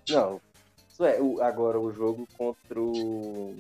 [0.10, 0.40] Não.
[0.92, 3.56] Isso é, agora o jogo contra o.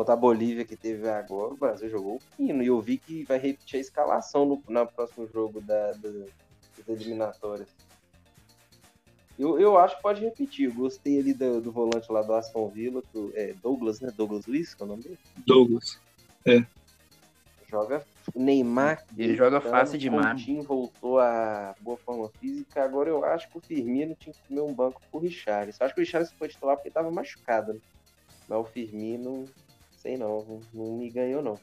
[0.00, 2.62] Contra a Bolívia que teve agora, o Brasil jogou o fino.
[2.62, 6.08] E eu vi que vai repetir a escalação no, no próximo jogo da, da,
[6.88, 7.68] das eliminatórias.
[9.38, 10.70] Eu, eu acho que pode repetir.
[10.70, 14.10] Eu gostei ali do, do volante lá do Aston Villa, do, é, Douglas, né?
[14.16, 15.18] Douglas Luiz, que é o nome dele?
[15.46, 16.00] Douglas.
[16.46, 16.64] É.
[17.68, 18.02] Joga
[18.34, 19.04] Neymar.
[19.18, 20.48] Ele joga então, fácil demais.
[20.48, 22.82] O voltou a boa forma física.
[22.82, 25.70] Agora eu acho que o Firmino tinha que comer um banco pro Richard.
[25.78, 27.74] Eu acho que o Richard foi titular porque tava machucado.
[27.74, 27.80] Né?
[28.48, 29.44] Mas o Firmino,
[30.00, 31.58] sei não, não me ganhou não.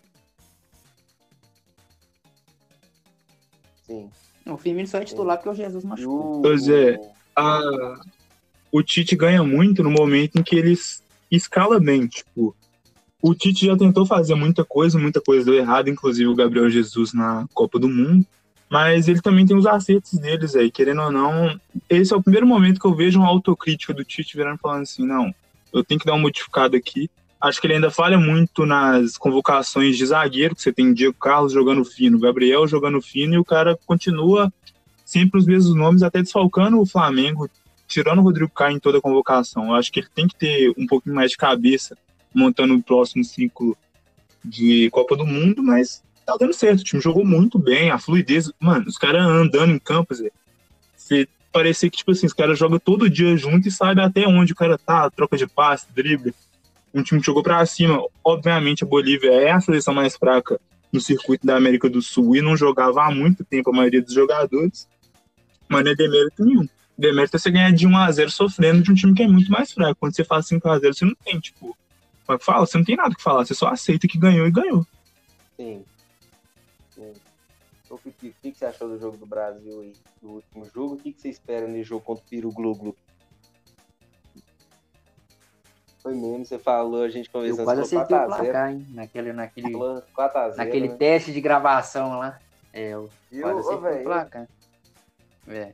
[3.85, 4.09] Sim.
[4.45, 6.41] O Firmino só é titular porque o Jesus machucou.
[6.41, 6.97] Pois é
[7.37, 7.61] a,
[8.71, 10.75] o Tite ganha muito no momento em que ele
[11.29, 12.07] escala bem.
[12.07, 12.55] Tipo,
[13.21, 17.13] o Tite já tentou fazer muita coisa, muita coisa deu errado, inclusive o Gabriel Jesus
[17.13, 18.25] na Copa do Mundo.
[18.69, 21.57] Mas ele também tem os acertos deles aí, querendo ou não.
[21.89, 25.05] Esse é o primeiro momento que eu vejo uma autocrítica do Tite virando falando assim:
[25.05, 25.33] não,
[25.71, 27.09] eu tenho que dar uma modificada aqui.
[27.39, 31.53] Acho que ele ainda falha muito nas convocações de zagueiro, que você tem Diego Carlos
[31.53, 34.51] jogando fino, Gabriel jogando fino, e o cara continua
[35.05, 37.49] sempre os mesmos nomes, até desfalcando o Flamengo,
[37.87, 39.67] tirando o Rodrigo Caio em toda a convocação.
[39.67, 41.97] Eu acho que ele tem que ter um pouquinho mais de cabeça
[42.33, 43.77] montando o próximo ciclo
[44.43, 46.81] de Copa do Mundo, mas tá dando certo.
[46.81, 48.51] O time jogou muito bem, a fluidez.
[48.59, 50.13] Mano, os caras andando em campo.
[50.95, 54.53] Você parecia que, tipo assim, os caras jogam todo dia junto e sabe até onde
[54.53, 56.33] o cara tá, troca de passe, drible.
[56.99, 58.01] Um time que jogou pra cima.
[58.23, 60.59] Obviamente, a Bolívia é a seleção mais fraca
[60.91, 64.13] no circuito da América do Sul e não jogava há muito tempo a maioria dos
[64.13, 64.87] jogadores
[65.67, 66.67] mas não é demérito nenhum.
[66.97, 69.99] Demérito é você ganhar de 1x0 sofrendo de um time que é muito mais fraco.
[69.99, 71.77] Quando você faz 5x0, você não tem, tipo.
[72.25, 72.65] Como é fala?
[72.65, 74.85] Você não tem nada que falar, você só aceita que ganhou e ganhou.
[75.55, 75.83] Sim.
[76.89, 77.13] Sim.
[77.89, 80.95] O que, que, que, você achou do jogo do Brasil aí, do último jogo?
[80.95, 82.95] O que, que você espera no jogo contra o Peru Glu
[86.07, 87.59] Foi mesmo, você falou, a gente conversando.
[87.59, 88.87] Eu quase acertei o placar, hein?
[88.91, 89.73] Naquele, naquele,
[90.13, 90.95] 4 naquele né?
[90.95, 92.39] teste de gravação lá.
[92.71, 94.47] É, eu e quase o, acertei o placar.
[95.49, 95.73] É.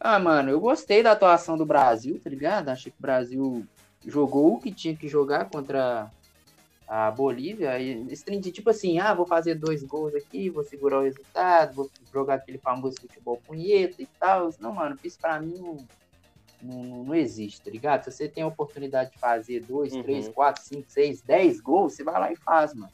[0.00, 2.70] Ah, mano, eu gostei da atuação do Brasil, tá ligado?
[2.70, 3.64] Achei que o Brasil
[4.04, 6.10] jogou o que tinha que jogar contra
[6.88, 8.16] a Bolívia, e
[8.50, 12.58] tipo assim, ah, vou fazer dois gols aqui, vou segurar o resultado, vou jogar aquele
[12.58, 14.52] famoso futebol punheta e tal.
[14.58, 15.86] Não, mano, isso pra mim
[16.62, 18.04] não, não, existe, tá ligado?
[18.04, 20.02] Se você tem a oportunidade de fazer dois, uhum.
[20.02, 22.92] três, quatro, cinco, seis, dez gols, você vai lá e faz, mano.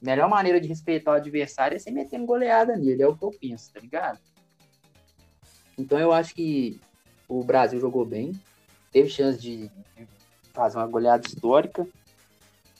[0.00, 3.30] Melhor maneira de respeitar o adversário é você metendo goleada nele, é o que eu
[3.30, 4.18] penso, tá ligado?
[5.78, 6.80] Então eu acho que
[7.28, 8.32] o Brasil jogou bem,
[8.92, 9.70] teve chance de
[10.52, 11.86] fazer uma goleada histórica,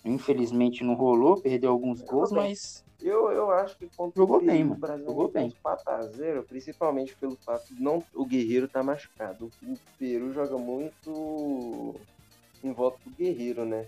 [0.06, 2.84] Infelizmente não rolou, perdeu alguns gols, mas.
[3.00, 4.76] Eu, eu acho que contra jogou bem, mano.
[4.76, 5.54] O Brasil jogou bem.
[5.64, 9.50] 4x0, principalmente pelo fato de não, o Guerreiro tá machucado.
[9.62, 11.94] O Peru joga muito
[12.64, 13.86] em volta do Guerreiro, né?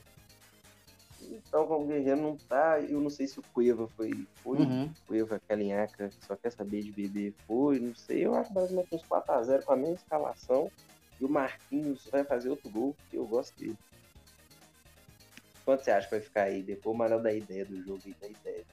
[1.23, 4.27] Então, como o Guerreiro não tá, eu não sei se o Cueva foi.
[4.37, 4.91] Foi uhum.
[5.07, 8.27] Cueva, Calinhaca, só quer saber de beber, foi, não sei.
[8.27, 10.71] Eu acho que o Brasil meteu uns 4x0 com a mesma escalação.
[11.21, 13.77] E o Marquinhos vai fazer outro gol, que eu gosto dele.
[15.65, 16.63] Quanto você acha que vai ficar aí?
[16.63, 18.65] Depois o Manel da ideia do jogo e da ideia.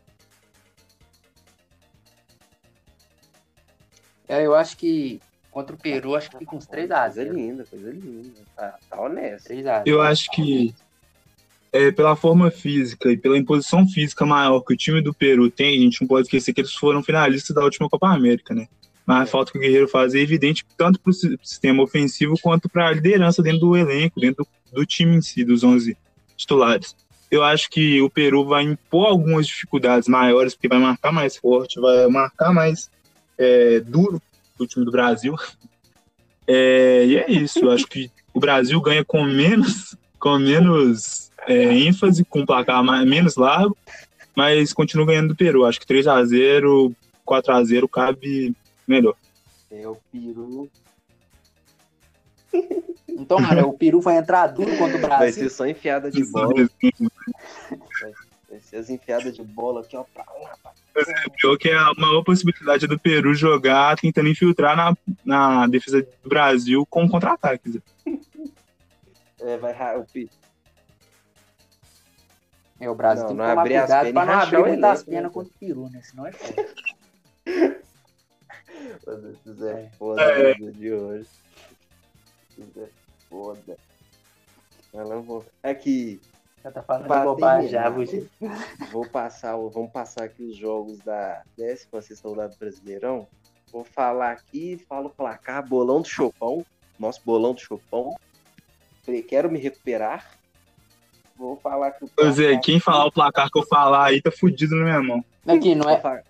[4.27, 5.19] É, eu acho que
[5.51, 7.13] contra o Peru, acho que fica uns 3x0.
[7.13, 8.41] Coisa linda, coisa linda.
[8.55, 9.49] Tá, tá honesto.
[9.49, 9.83] 3x0.
[9.85, 10.73] Eu acho que
[11.71, 15.77] é, pela forma física e pela imposição física maior que o time do Peru tem,
[15.77, 18.67] a gente não pode esquecer que eles foram finalistas da última Copa América, né?
[19.05, 19.25] Mas a é.
[19.25, 22.91] falta que o Guerreiro faz é evidente tanto para o sistema ofensivo quanto para a
[22.91, 25.95] liderança dentro do elenco, dentro do, do time em si, dos 11
[26.35, 26.95] titulares.
[27.29, 31.79] Eu acho que o Peru vai impor algumas dificuldades maiores, porque vai marcar mais forte,
[31.79, 32.89] vai marcar mais
[33.37, 34.21] é, duro
[34.57, 35.35] do time do Brasil.
[36.47, 37.57] É, e é isso.
[37.57, 42.83] Eu acho que o Brasil ganha com menos, com menos é, ênfase, com um placar
[42.83, 43.75] mais, menos largo,
[44.35, 45.65] mas continua ganhando do Peru.
[45.65, 46.95] Acho que 3 a 0
[47.25, 48.55] 4 a 0 cabe
[48.87, 49.15] melhor.
[49.71, 50.69] É o Peru
[53.09, 55.19] então, mano, o Peru vai entrar duro contra o Brasil.
[55.19, 56.69] Vai ser só enfiada de bola.
[58.49, 60.57] Vai ser as enfiadas de bola aqui, ó, pra lá.
[60.61, 60.71] Pra...
[60.95, 66.01] É, pior que é a maior possibilidade do Peru jogar tentando infiltrar na, na defesa
[66.23, 67.79] do Brasil com contra-ataques.
[69.41, 70.05] É, vai o
[72.79, 75.29] É, o Brasil não, tem que tomar cuidado pra não abrir muitas penas né?
[75.29, 76.01] contra o Peru, né?
[76.01, 76.65] Senão é foda.
[79.45, 80.53] Isso é foda é.
[80.53, 81.27] de hoje.
[82.57, 82.87] Isso é
[83.29, 83.77] foda.
[84.93, 85.45] Ela vou...
[85.61, 86.21] Aqui.
[86.65, 87.93] Já tá falando de bobagem já,
[88.91, 93.27] Vou passar, vamos passar aqui os jogos da décima sessão do Brasileirão.
[93.71, 96.65] Vou falar aqui, falo o placar, bolão do Chopão.
[96.97, 98.15] Nosso bolão do Chopão.
[99.27, 100.27] Quero me recuperar.
[101.37, 102.33] Vou falar que o placar...
[102.33, 105.25] Pois é, quem falar o placar que eu falar aí tá fudido na minha mão.
[105.45, 106.23] Aqui, não é.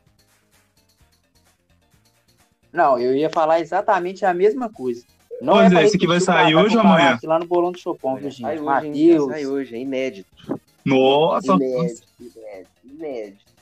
[2.74, 5.06] Não, eu ia falar exatamente a mesma coisa.
[5.41, 7.19] Não pois é, é esse aqui vai sair hoje ou amanhã?
[7.24, 8.41] Lá no Bolão do Chopão, viu, gente?
[8.41, 9.32] Sai hoje, Matheus.
[9.32, 10.60] Sai hoje, é inédito.
[10.86, 11.54] Nossa!
[11.54, 13.56] Inédito, inédito, inédito.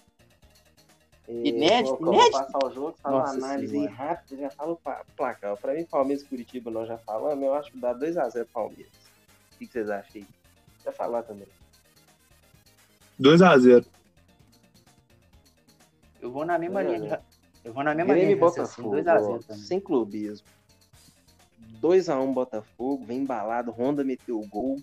[1.27, 1.97] Inédito?
[1.99, 2.31] Vou, inédito?
[2.31, 5.57] passar o jogo, fazer uma análise rápida, já falo o placar.
[5.57, 8.91] Pra mim, Palmeiras e Curitiba nós já falamos, eu acho que dá 2x0 Palmeiras.
[9.53, 10.27] O que vocês acham aí?
[10.83, 11.47] Já falar também.
[13.19, 13.85] 2x0.
[16.21, 17.21] Eu vou na mesma linha.
[17.63, 18.39] Eu vou na mesma Grêmio linha.
[18.39, 19.63] Botafogo, 2x0 também.
[19.63, 20.45] Sem clubismo.
[21.83, 24.81] 2x1 Botafogo, vem embalado, Honda meteu o gol.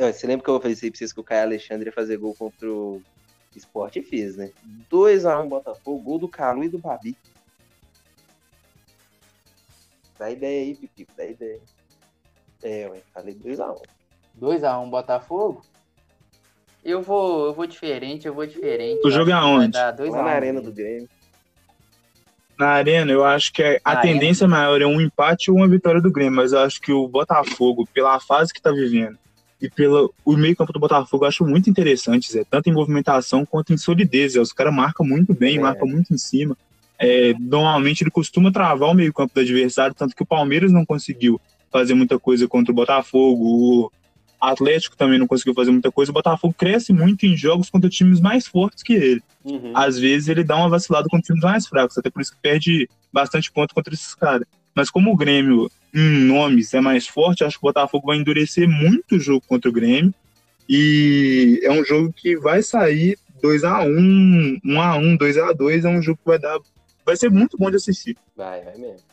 [0.00, 2.70] Você lembra que eu falei pra vocês que o Caio Alexandre ia fazer gol contra
[2.70, 3.02] o
[3.54, 4.50] Sport e fez, né?
[4.90, 7.14] 2x1 Botafogo, gol do Calu e do Babi.
[10.18, 11.60] Dá ideia aí, Pipico, dá ideia.
[12.62, 13.82] É, ué, falei 2x1.
[14.40, 15.62] 2x1 Botafogo?
[16.82, 19.06] Eu vou, eu vou diferente, eu vou diferente.
[19.06, 19.76] O jogo é aonde?
[19.76, 21.08] Lá na Arena do Grêmio
[22.58, 24.58] na arena, eu acho que a na tendência arena.
[24.58, 27.88] maior é um empate ou uma vitória do Grêmio, mas eu acho que o Botafogo,
[27.94, 29.16] pela fase que está vivendo
[29.60, 33.72] e pelo o meio-campo do Botafogo, eu acho muito interessante, Zé, tanto em movimentação quanto
[33.72, 34.32] em solidez.
[34.32, 34.40] Zé.
[34.40, 35.60] Os caras marcam muito bem, é.
[35.60, 36.56] marcam muito em cima.
[36.98, 41.40] É, normalmente ele costuma travar o meio-campo do adversário, tanto que o Palmeiras não conseguiu
[41.70, 43.92] fazer muita coisa contra o Botafogo.
[44.40, 46.10] Atlético também não conseguiu fazer muita coisa.
[46.10, 49.22] O Botafogo cresce muito em jogos contra times mais fortes que ele.
[49.44, 49.72] Uhum.
[49.74, 52.88] Às vezes ele dá uma vacilada contra times mais fracos, até por isso que perde
[53.12, 54.46] bastante ponto contra esses caras.
[54.74, 58.68] Mas como o Grêmio, em nomes, é mais forte, acho que o Botafogo vai endurecer
[58.68, 60.14] muito o jogo contra o Grêmio.
[60.68, 66.38] E é um jogo que vai sair 2x1, 1x1, 2x2 é um jogo que vai
[66.38, 66.58] dar.
[67.04, 68.16] Vai ser muito bom de assistir.
[68.36, 69.08] Vai, vai mesmo.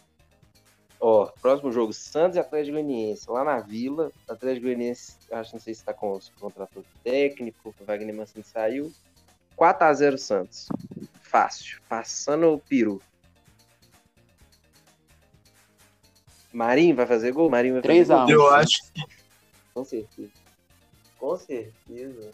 [1.08, 4.12] Ó, próximo jogo, Santos e Atlético Goianiense, lá na Vila.
[4.28, 8.91] Atlético Goianiense, acho não sei se tá com os contratos técnico, o Wagner Mancini saiu.
[9.56, 10.68] 4x0 Santos.
[11.22, 11.80] Fácil.
[11.88, 12.99] Passando o peru.
[16.51, 17.51] Marinho vai fazer gol?
[17.51, 18.47] Marinho vai 3 fazer gol?
[18.47, 19.03] Eu acho que.
[19.76, 20.32] Com certeza.
[21.20, 22.32] Com certeza.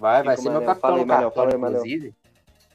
[0.00, 2.12] Vai, vai ser meu capitão no cartão, inclusive.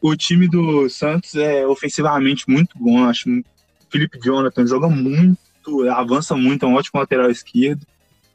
[0.02, 3.04] O time do Santos é ofensivamente muito bom.
[3.04, 3.44] Acho o
[3.90, 7.86] Felipe Jonathan joga muito, avança muito, é um ótimo lateral esquerdo.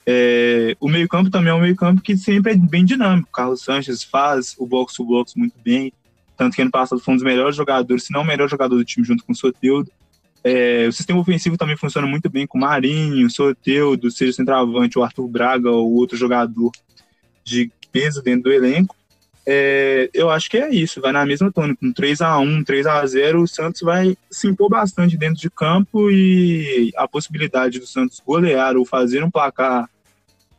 [0.07, 3.31] É, o meio-campo também é um meio-campo que sempre é bem dinâmico.
[3.33, 5.93] Carlos Sanches faz o box-to-box muito bem.
[6.37, 8.85] Tanto que ano passado foi um dos melhores jogadores, se não o melhor jogador do
[8.85, 9.91] time, junto com o Soteudo.
[10.43, 15.03] É, o sistema ofensivo também funciona muito bem com o Marinho, Soteudo, seja centroavante, o
[15.03, 16.71] Arthur Braga ou outro jogador
[17.43, 18.95] de peso dentro do elenco.
[19.47, 22.87] É, eu acho que é isso, vai na mesma tônica, com 3 a 1 3
[22.87, 27.87] a 0 o Santos vai se impor bastante dentro de campo e a possibilidade do
[27.87, 29.89] Santos golear ou fazer um placar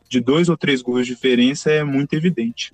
[0.08, 2.72] de dois ou três gols de diferença é muito evidente.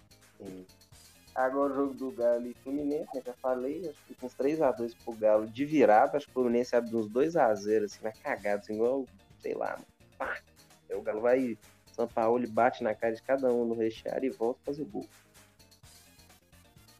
[1.34, 5.14] Agora o jogo do Galo e Fluminense, né, já falei, acho que uns 3x2 pro
[5.14, 9.06] Galo de virada, acho que o Fluminense abre uns 2x0, assim, vai cagado, assim, igual,
[9.40, 9.78] sei lá.
[10.18, 10.36] Pá.
[10.90, 11.56] O Galo vai,
[11.96, 14.86] São Paulo bate na cara de cada um no rechear e volta a fazer o
[14.86, 15.08] gol.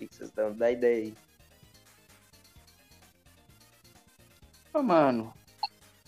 [0.08, 0.52] Que, vocês dão?
[0.52, 1.14] Dá ideia aí.
[4.74, 5.32] Ô, mano,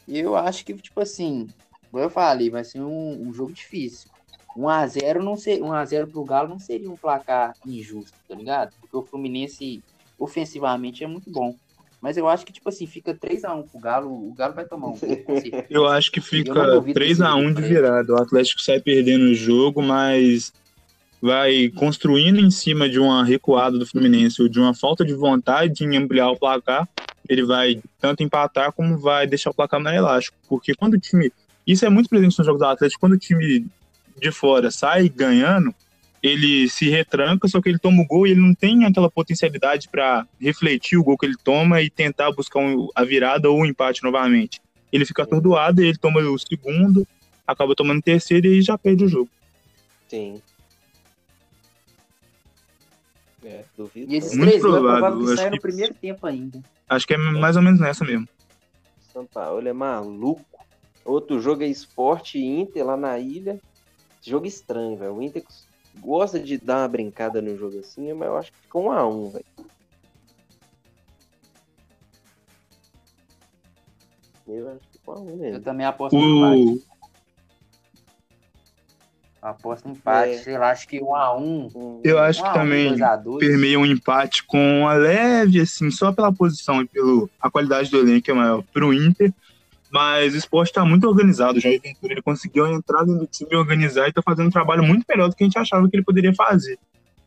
[0.09, 1.49] eu acho que, tipo assim,
[1.91, 4.11] como eu falei, vai ser um, um jogo difícil.
[4.57, 8.75] 1x0 não ser 1x0 pro Galo não seria um placar injusto, tá ligado?
[8.81, 9.83] Porque o Fluminense
[10.19, 11.55] ofensivamente é muito bom.
[12.01, 14.99] Mas eu acho que, tipo assim, fica 3x1 pro Galo, o Galo vai tomar um
[14.99, 15.25] gol,
[15.71, 18.13] Eu acho que fica 3x1 de virada.
[18.13, 20.53] O Atlético sai perdendo o jogo, mas
[21.25, 25.83] vai construindo em cima de uma recuada do Fluminense ou de uma falta de vontade
[25.83, 26.87] em ampliar o placar,
[27.27, 30.37] ele vai tanto empatar como vai deixar o placar mais elástico.
[30.47, 31.33] Porque quando o time.
[31.67, 33.67] Isso é muito presente nos jogos do Atlético, quando o time
[34.21, 35.75] de fora sai ganhando,
[36.23, 39.89] ele se retranca, só que ele toma o gol e ele não tem aquela potencialidade
[39.89, 43.63] para refletir o gol que ele toma e tentar buscar um, a virada ou o
[43.63, 44.61] um empate novamente.
[44.93, 47.09] Ele fica atordoado, ele toma o segundo,
[47.47, 49.31] acaba tomando o terceiro e aí já perde o jogo.
[50.07, 50.43] Sim.
[53.45, 54.11] É, duvido.
[54.11, 56.63] E esses Muito três provável, é provável que saia no primeiro tempo ainda.
[56.89, 58.27] Acho que é mais ou menos nessa mesmo.
[59.13, 60.45] São Paulo é maluco.
[61.05, 63.61] Outro jogo é Esporte Inter lá na ilha.
[64.23, 65.15] Jogo estranho, velho.
[65.15, 65.45] O Inter
[66.01, 69.07] gosta de dar uma brincada no jogo assim, mas eu acho que fica um a
[69.07, 69.45] um, velho.
[74.49, 75.57] Eu acho que fica um a um mesmo.
[75.57, 76.87] Eu também aposto no empate.
[79.45, 80.39] Aposto empate, é.
[80.39, 82.01] sei lá, acho que um a um.
[82.03, 86.33] Eu acho um que também um, permeia um empate com a leve, assim, só pela
[86.33, 89.31] posição e pela a qualidade do elenco é maior pro Inter.
[89.93, 91.61] Mas o esporte está muito organizado.
[91.61, 95.29] Já Ventura ele conseguiu entrar no time organizar e está fazendo um trabalho muito melhor
[95.29, 96.79] do que a gente achava que ele poderia fazer.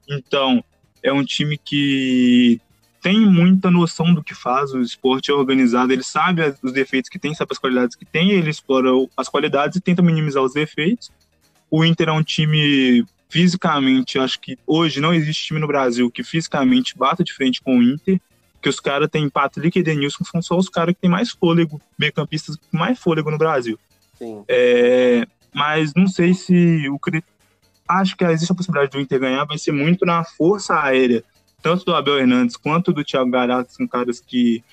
[0.10, 0.64] Então,
[1.04, 2.60] é um time que
[3.00, 4.74] tem muita noção do que faz.
[4.74, 8.32] O esporte é organizado, ele sabe os defeitos que tem, sabe as qualidades que tem,
[8.32, 11.12] ele explora as qualidades e tenta minimizar os defeitos.
[11.70, 16.24] O Inter é um time fisicamente, acho que hoje não existe time no Brasil que
[16.24, 18.20] fisicamente bata de frente com o Inter
[18.62, 21.80] que os caras têm Patrick e Denilson, são só os caras que têm mais fôlego,
[21.98, 23.80] meio-campistas com mais fôlego no Brasil.
[24.18, 24.44] Sim.
[24.48, 27.00] É, mas não sei se o
[27.88, 31.24] acho que existe a possibilidade do Inter ganhar, vai ser muito na força aérea,
[31.62, 34.64] tanto do Abel Hernandes quanto do Thiago Galhardo, são caras que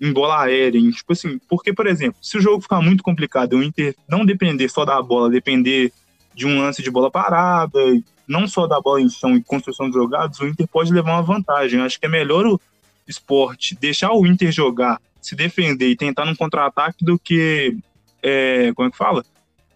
[0.00, 3.54] em bola aérea, em, tipo assim, porque, por exemplo, se o jogo ficar muito complicado,
[3.56, 5.92] o Inter não depender só da bola, depender
[6.34, 7.78] de um lance de bola parada,
[8.26, 11.22] não só da bola em chão e construção de jogados, o Inter pode levar uma
[11.22, 11.80] vantagem.
[11.80, 12.60] acho que é melhor o,
[13.06, 17.76] esporte deixar o Inter jogar, se defender e tentar num contra-ataque do que,
[18.22, 19.24] é, como é que fala?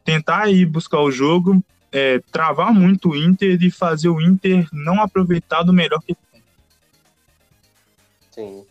[0.04, 5.02] Tentar ir buscar o jogo, é, travar muito o Inter e fazer o Inter não
[5.02, 6.42] aproveitar do melhor que tem.
[8.30, 8.66] Sim.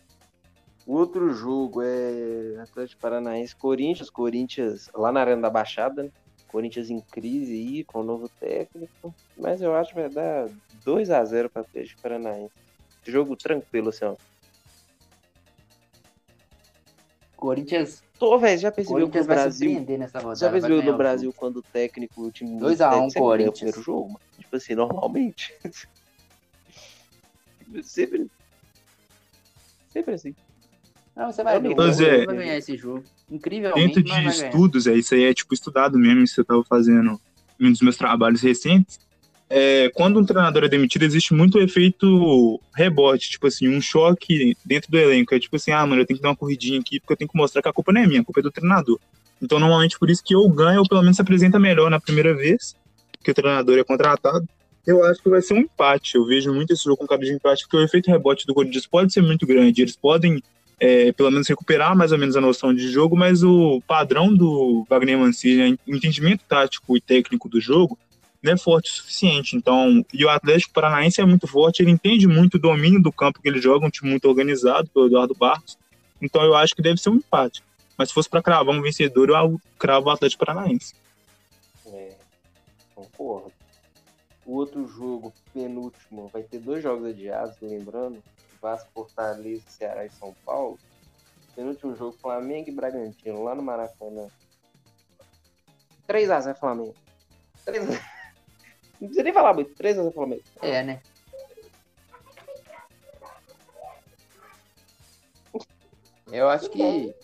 [0.86, 6.10] O outro jogo é Atlético Paranaense Corinthians, Corinthians lá na Arena da Baixada, né?
[6.48, 10.48] Corinthians em crise aí com o novo técnico, mas eu acho que vai dar
[10.84, 12.52] 2 a 0 para Atlético Paranaense.
[13.06, 14.16] Jogo tranquilo, assim, ó.
[17.36, 18.02] Corinthians.
[18.18, 19.86] Tô, velho, já percebeu que o Brasil.
[20.34, 23.48] já percebeu no Brasil quando o técnico, o time 2x1 um, Corinthians.
[23.48, 24.20] o primeiro jogo, mano.
[24.38, 25.54] Tipo assim, normalmente.
[27.82, 28.28] sempre.
[29.92, 30.34] Sempre assim.
[31.18, 33.02] Não, você vai, ver, você é, vai ganhar esse jogo.
[33.28, 33.86] Incrivelmente.
[33.86, 37.20] Dentro de estudos, é, isso aí é tipo estudado mesmo, isso eu tava fazendo
[37.58, 39.00] em um dos meus trabalhos recentes.
[39.50, 44.90] é, quando um treinador é demitido, existe muito efeito rebote, tipo assim, um choque dentro
[44.92, 45.34] do elenco.
[45.34, 47.28] É tipo assim, ah, mano, eu tenho que dar uma corridinha aqui porque eu tenho
[47.28, 49.00] que mostrar que a culpa não é minha, a culpa é do treinador.
[49.42, 52.34] Então, normalmente, por isso que ou ganha ou pelo menos se apresenta melhor na primeira
[52.34, 52.76] vez
[53.22, 54.46] que o treinador é contratado.
[54.86, 56.16] Eu acho que vai ser um empate.
[56.16, 58.86] Eu vejo muito esse jogo com cara de empate, porque o efeito rebote do Corinthians
[58.86, 59.82] pode ser muito grande.
[59.82, 60.42] Eles podem,
[60.80, 64.84] é, pelo menos, recuperar mais ou menos a noção de jogo, mas o padrão do
[64.88, 67.98] Wagner Mancini, o entendimento tático e técnico do jogo,
[68.42, 69.56] não é forte o suficiente.
[69.56, 73.40] Então, e o Atlético Paranaense é muito forte, ele entende muito o domínio do campo
[73.42, 75.76] que ele joga, um time muito organizado pelo Eduardo Barros.
[76.22, 77.62] Então, eu acho que deve ser um empate.
[77.96, 80.94] Mas se fosse para cravar um vencedor, eu cravo o Atlético Paranaense.
[81.86, 82.12] É,
[82.94, 83.52] concordo.
[84.46, 88.22] O outro jogo, penúltimo, vai ter dois jogos adiados, lembrando.
[88.60, 90.78] Vasco, Fortaleza, Ceará e São Paulo.
[91.54, 94.28] Penúltimo jogo, Flamengo e Bragantino, lá no Maracanã.
[96.08, 96.94] 3x0 Flamengo.
[97.66, 98.00] 3x0.
[99.00, 99.74] Não precisa nem falar muito.
[99.74, 100.42] 3x0 Flamengo.
[100.62, 101.00] É, né?
[106.30, 107.14] Eu acho que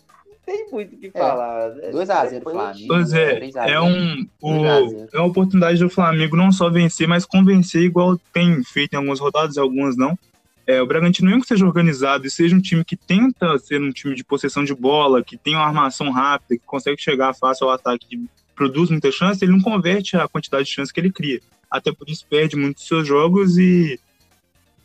[0.46, 1.76] tem muito o que falar.
[1.78, 2.86] É, 2x0 Flamengo.
[2.86, 4.66] Pois é, é, um, o,
[5.12, 9.20] é uma oportunidade do Flamengo não só vencer, mas convencer, igual tem feito em algumas
[9.20, 10.18] rodadas, algumas não.
[10.66, 13.90] É, o Bragantino, mesmo que seja organizado e seja um time que tenta ser um
[13.90, 17.74] time de possessão de bola, que tem uma armação rápida, que consegue chegar fácil ao
[17.74, 21.40] ataque, que produz muita chance, ele não converte a quantidade de chance que ele cria.
[21.70, 23.98] Até por isso perde muitos seus jogos e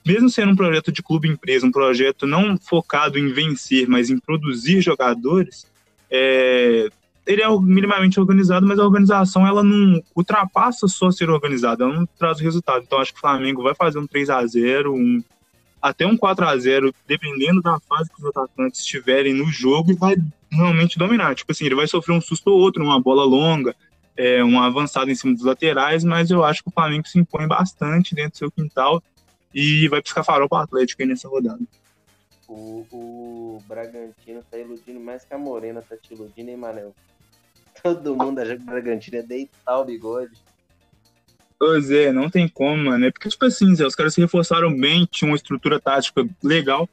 [0.06, 4.18] mesmo sendo um projeto de clube empresa, um projeto não focado em vencer, mas em
[4.18, 5.68] produzir jogadores,
[6.10, 6.90] é,
[7.28, 12.06] ele é minimamente organizado, mas a organização ela não ultrapassa só ser organizada, ela não
[12.18, 12.84] traz resultado.
[12.84, 15.24] Então acho que o Flamengo vai fazer um 3 a 0 um,
[15.82, 19.96] até um 4 a 0 dependendo da fase que os atacantes estiverem no jogo, e
[19.96, 20.16] vai
[20.52, 21.36] realmente dominar.
[21.36, 23.76] Tipo assim, ele vai sofrer um susto ou outro, uma bola longa,
[24.18, 27.48] é, uma avançada em cima dos laterais, mas eu acho que o Flamengo se impõe
[27.48, 29.02] bastante dentro do seu quintal
[29.54, 31.62] e vai piscar farol para o Atlético aí nessa rodada.
[32.48, 36.94] O, o Bragantino tá iludindo mais que a Morena tá te iludindo, hein, Manel?
[37.82, 40.34] Todo mundo acha que o Bragantino é deitar o bigode.
[41.60, 43.06] Pois é, não tem como, mano.
[43.06, 46.88] É porque, tipo assim, Zé, os caras se reforçaram bem, tinham uma estrutura tática legal.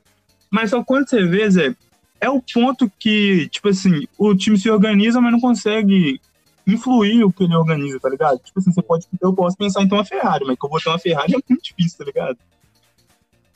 [0.51, 1.77] Mas só quando você vê, Zé,
[2.21, 6.21] é o ponto que, tipo assim, o time se organiza, mas não consegue
[6.67, 8.41] influir o que ele organiza, tá ligado?
[8.41, 9.07] Tipo assim, você pode.
[9.21, 11.39] Eu posso pensar em ter uma Ferrari, mas que eu vou ter uma Ferrari é
[11.49, 12.39] muito difícil, tá ligado?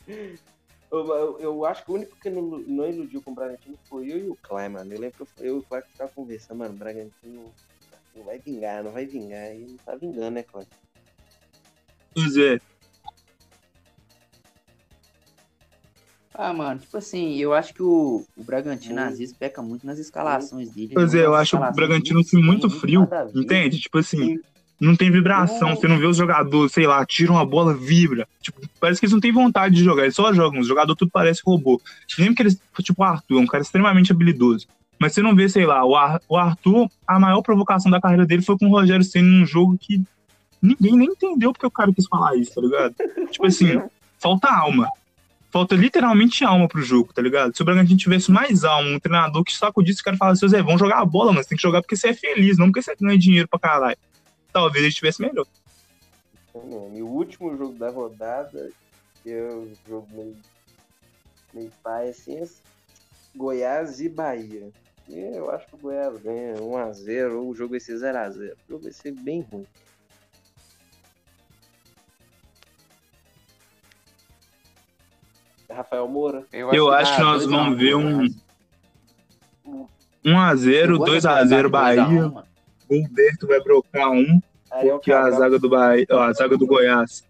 [0.07, 4.13] Eu, eu, eu, acho que o único que não, não iludiu com o Bragantino foi
[4.13, 4.93] eu e o Clay, mano.
[4.93, 7.53] Eu lembro que eu, eu e o Clay ficava conversando, mano, o Bragantino
[8.15, 9.55] não vai vingar, não vai vingar.
[9.55, 10.67] E não tá vingando, né, Clay?
[12.15, 12.61] Pois é.
[16.35, 19.05] Ah, mano, tipo assim, eu acho que o, o Bragantino hum.
[19.05, 20.93] às vezes peca muito nas escalações dele.
[20.95, 23.79] Pois é, eu acho o Bragantino time muito frio, entende?
[23.79, 24.41] Tipo assim,
[24.81, 28.27] não tem vibração, você não vê os jogadores, sei lá, tiram a bola, vibra.
[28.41, 30.61] Tipo, parece que eles não têm vontade de jogar, eles só jogam.
[30.61, 31.79] Os jogadores tudo parece robô.
[32.19, 34.67] Nem que eles, tipo, o Arthur, é um cara extremamente habilidoso.
[34.99, 38.25] Mas você não vê, sei lá, o, Ar, o Arthur, a maior provocação da carreira
[38.25, 40.03] dele foi com o Rogério Senna num jogo que
[40.61, 42.95] ninguém nem entendeu porque o cara quis falar isso, tá ligado?
[43.31, 43.83] tipo assim,
[44.19, 44.91] falta alma
[45.51, 47.55] falta literalmente alma pro jogo, tá ligado?
[47.55, 50.81] Se o Bragantino tivesse mais alma, um treinador que sacudisse, o cara falasse, Zé, vamos
[50.81, 53.19] jogar a bola, mas tem que jogar porque você é feliz, não porque você ganha
[53.19, 53.99] dinheiro pra caralho.
[54.53, 55.47] Talvez ele estivesse melhor.
[56.95, 58.71] E o último jogo da rodada,
[59.23, 60.37] que é um jogo meio,
[61.53, 62.49] meio pai, assim, é
[63.35, 64.69] Goiás e Bahia.
[65.09, 68.53] E eu acho que o Goiás ganha 1x0, ou o jogo vai ser 0x0.
[68.53, 69.67] O jogo vai ser bem ruim.
[75.73, 76.45] Rafael Moura.
[76.53, 78.27] Eu, eu acho, que, nós vamos ver um
[80.25, 82.27] 1x0, 2x0 Bahia.
[82.89, 87.25] O Humberto vai brocar um, porque a zaga do Bahia, ó, a zaga do Goiás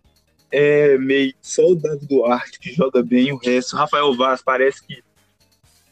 [0.51, 5.03] é meio só o Davi Duarte que joga bem, o resto, Rafael Vaz parece que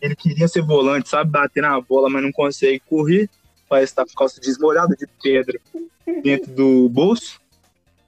[0.01, 3.29] ele queria ser volante, sabe bater na bola, mas não consegue correr,
[3.69, 5.61] parece estar tá com calça desmolhada de pedra
[6.23, 7.41] dentro do bolso.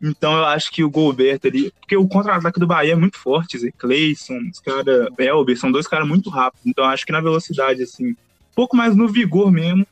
[0.02, 3.58] Então eu acho que o Gilberto ali, porque o contra-ataque do Bahia é muito forte,
[3.58, 6.66] Zé Cleison, os caras, Elber, são dois caras muito rápidos.
[6.66, 8.16] Então eu acho que na velocidade, assim, um
[8.54, 9.86] pouco mais no vigor mesmo,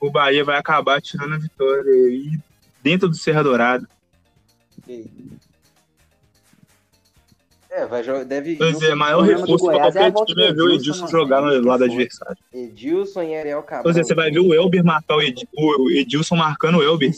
[0.00, 2.38] o Bahia vai acabar tirando a vitória aí
[2.82, 3.86] dentro do Serra Dourada.
[7.70, 8.54] É, vai jogar, deve.
[8.56, 11.84] Pois é, maior reforço pra qualquer é time é ver o Edilson jogar no lado
[11.84, 12.36] adversário.
[12.52, 13.82] Edilson e Ariel Cabral.
[13.82, 17.10] Pois é, você vai ver o Elber marcar o, Ed, o Edilson marcando o Elber.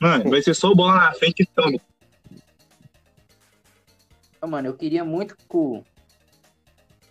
[0.00, 1.78] Mano, vai ser só o bola na frente e toma.
[4.46, 5.82] Mano, eu queria muito que o.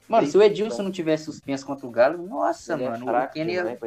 [0.07, 3.07] Mano, se o Edilson não tivesse suspenso contra o Galo, nossa, Ele é mano, é
[3.07, 3.63] fraco, o Kenny ia...
[3.63, 3.77] né,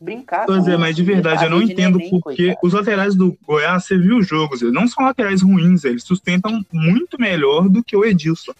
[0.00, 0.46] brincar.
[0.46, 4.18] Pois é, mas de verdade, eu não entendo porque os laterais do Goiás, você viu
[4.18, 8.52] os jogos, não são laterais ruins, eles sustentam muito melhor do que o Edilson.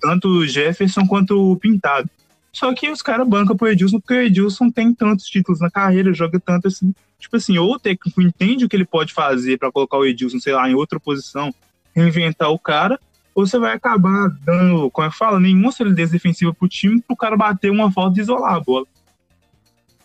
[0.00, 2.10] Tanto o Jefferson quanto o Pintado.
[2.56, 6.14] Só que os caras bancam pro Edilson porque o Edilson tem tantos títulos na carreira,
[6.14, 6.94] joga tanto assim.
[7.18, 10.38] Tipo assim, ou o técnico entende o que ele pode fazer para colocar o Edilson,
[10.38, 11.54] sei lá, em outra posição,
[11.94, 12.98] reinventar o cara,
[13.34, 17.36] ou você vai acabar dando, como eu falo, nenhuma solidez defensiva pro time pro cara
[17.36, 18.86] bater uma falta e isolar a bola.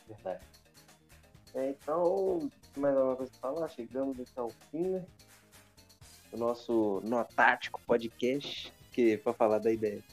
[0.10, 0.44] Verdade.
[1.56, 3.70] É, então, mais alguma coisa pra falar?
[3.70, 5.06] Chegamos aqui ao fim, né?
[6.34, 10.04] O nosso Notático Podcast, que para falar da ideia.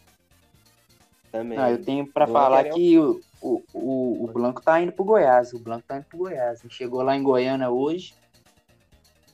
[1.31, 1.59] Também.
[1.59, 5.53] Ah, eu tenho para falar que o, o, o, o Blanco tá indo pro Goiás.
[5.53, 6.65] O Blanco tá indo pro Goiás.
[6.65, 8.15] Ele chegou lá em Goiânia hoje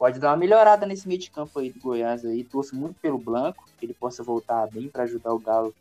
[0.05, 2.45] pode dar uma melhorada nesse meio de campo aí do Goiás aí.
[2.45, 5.74] Torço muito pelo Blanco, que ele possa voltar bem para ajudar o Galo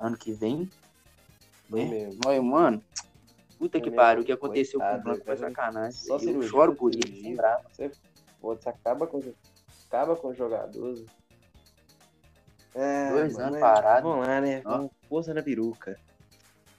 [0.00, 0.70] ano que vem.
[1.68, 2.10] Né?
[2.24, 2.82] Olha, mano,
[3.58, 6.00] puta que pariu, o que aconteceu Coitado, com o Blanco foi sacanagem.
[6.00, 7.36] Só eu choro por isso, sem.
[7.36, 7.90] Você,
[8.40, 9.20] você acaba com,
[9.86, 11.04] acaba com os jogadores.
[12.74, 14.08] É, Dois anos parados.
[14.08, 14.60] Vamos lá, né?
[14.60, 15.98] Vamos, força na peruca.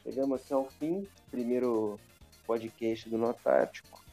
[0.04, 2.00] Chegamos aqui ao fim, primeiro
[2.46, 4.06] podcast do Notático.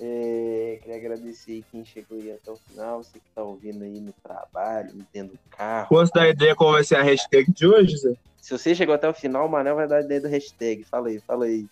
[0.00, 4.12] É, queria agradecer quem chegou aí até o final, você que tá ouvindo aí no
[4.22, 5.88] trabalho, dentro do carro.
[5.88, 8.14] Posso dar ideia qual vai ser a hashtag de hoje, Zé?
[8.40, 10.84] Se você chegou até o final, o Manel vai dar a ideia do hashtag.
[10.84, 11.66] Fala aí, fala aí.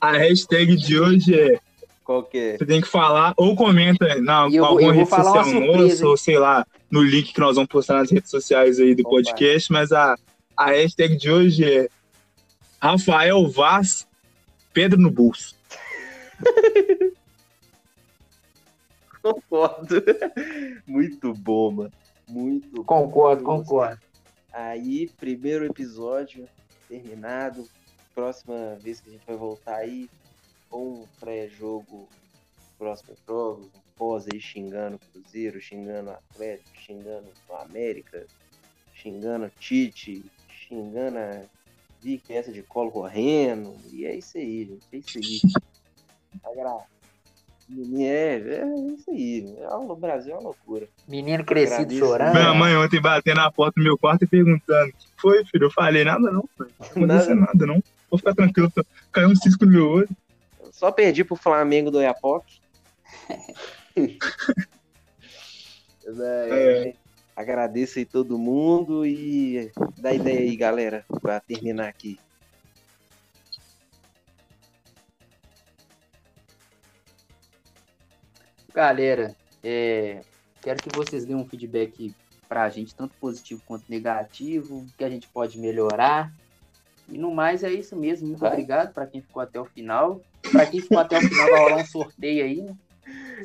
[0.00, 1.60] A hashtag de hoje é.
[2.02, 2.58] Qual que é?
[2.58, 6.38] Você tem que falar ou comenta na eu, alguma eu rede social nossa, ou sei
[6.38, 9.10] lá, no link que nós vamos postar nas redes sociais aí do Opa.
[9.10, 10.18] podcast, mas a,
[10.62, 11.88] a hashtag de hoje é
[12.80, 14.06] Rafael Vaz
[14.72, 15.56] Pedro no Bolso.
[19.20, 20.04] Concordo.
[20.86, 21.92] Muito bom, mano.
[22.28, 23.58] Muito Concordo, bom.
[23.58, 24.00] concordo.
[24.52, 26.48] Aí, primeiro episódio
[26.88, 27.68] terminado.
[28.14, 30.08] Próxima vez que a gente vai voltar aí
[30.70, 32.08] com um pré-jogo,
[32.78, 38.26] próximo jogos, um pós aí xingando o Cruzeiro, xingando o Atlético, xingando o América,
[38.94, 40.24] xingando o Tite,
[40.72, 41.42] xingando a
[42.00, 43.76] Vicky essa de colo correndo.
[43.92, 44.86] E é isso aí, gente.
[44.92, 45.40] É isso aí.
[46.40, 46.48] Tá
[47.98, 48.64] é, é
[48.94, 49.54] isso aí.
[49.58, 50.88] É o Brasil é uma loucura.
[51.06, 52.00] Menino crescido Agradeço.
[52.00, 52.34] chorando.
[52.34, 55.66] Minha mãe ontem batendo na porta do meu quarto e perguntando: o que foi, filho?
[55.66, 56.68] Eu falei: nada não, pai.
[56.96, 57.34] Não nada.
[57.34, 57.82] nada não.
[58.10, 58.72] Vou ficar tranquilo.
[59.10, 60.08] Caiu um cisco no meu olho.
[60.70, 62.44] Só perdi pro Flamengo do Iapoc.
[63.96, 64.18] é,
[66.88, 66.94] é.
[67.34, 72.18] Agradeço aí todo mundo e dá ideia aí, galera, pra terminar aqui.
[78.74, 80.22] Galera, é,
[80.60, 82.14] quero que vocês deem um feedback
[82.48, 86.32] para a gente, tanto positivo quanto negativo, que a gente pode melhorar.
[87.08, 88.28] E no mais é isso mesmo.
[88.28, 88.52] Muito Vai.
[88.52, 90.20] obrigado para quem ficou até o final.
[90.50, 92.62] Para quem ficou até o final, vai rolar um sorteio aí.
[92.62, 92.76] Né?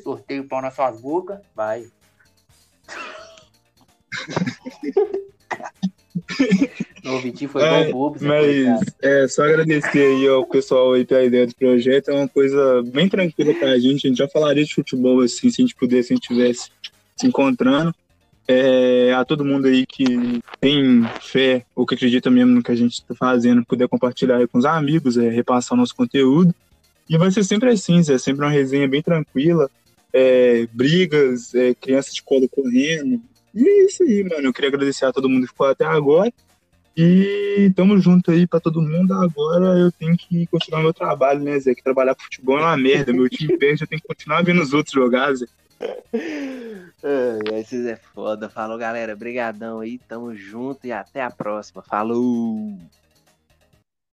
[0.03, 1.39] Sorteio pau nas suas bocas.
[1.55, 1.89] Vai.
[7.05, 8.17] O Vitinho foi é, bom bobo.
[8.21, 12.09] Mas é só agradecer aí ao pessoal aí pela ideia do projeto.
[12.09, 14.05] É uma coisa bem tranquila pra gente.
[14.05, 16.69] A gente já falaria de futebol assim, se a gente pudesse, se a gente estivesse
[17.15, 17.93] se encontrando.
[18.49, 22.75] É, a todo mundo aí que tem fé ou que acredita mesmo no que a
[22.75, 26.55] gente está fazendo, puder compartilhar aí com os amigos, é, repassar o nosso conteúdo.
[27.09, 29.69] E vai ser sempre assim, é sempre uma resenha bem tranquila,
[30.13, 33.21] é, brigas, é, crianças de colo correndo.
[33.57, 34.47] E é isso aí, mano.
[34.47, 36.31] Eu queria agradecer a todo mundo que ficou até agora.
[36.95, 39.13] E tamo junto aí pra todo mundo.
[39.13, 41.73] Agora eu tenho que continuar meu trabalho, né, Zé?
[41.73, 43.11] Que trabalhar com futebol é uma merda.
[43.11, 45.47] Meu time perde, eu tenho que continuar vendo os outros jogar, Zé.
[47.03, 48.49] É, esses é foda.
[48.49, 49.15] Falou, galera.
[49.15, 49.99] Brigadão aí.
[49.99, 51.83] Tamo junto e até a próxima.
[51.83, 52.75] Falou!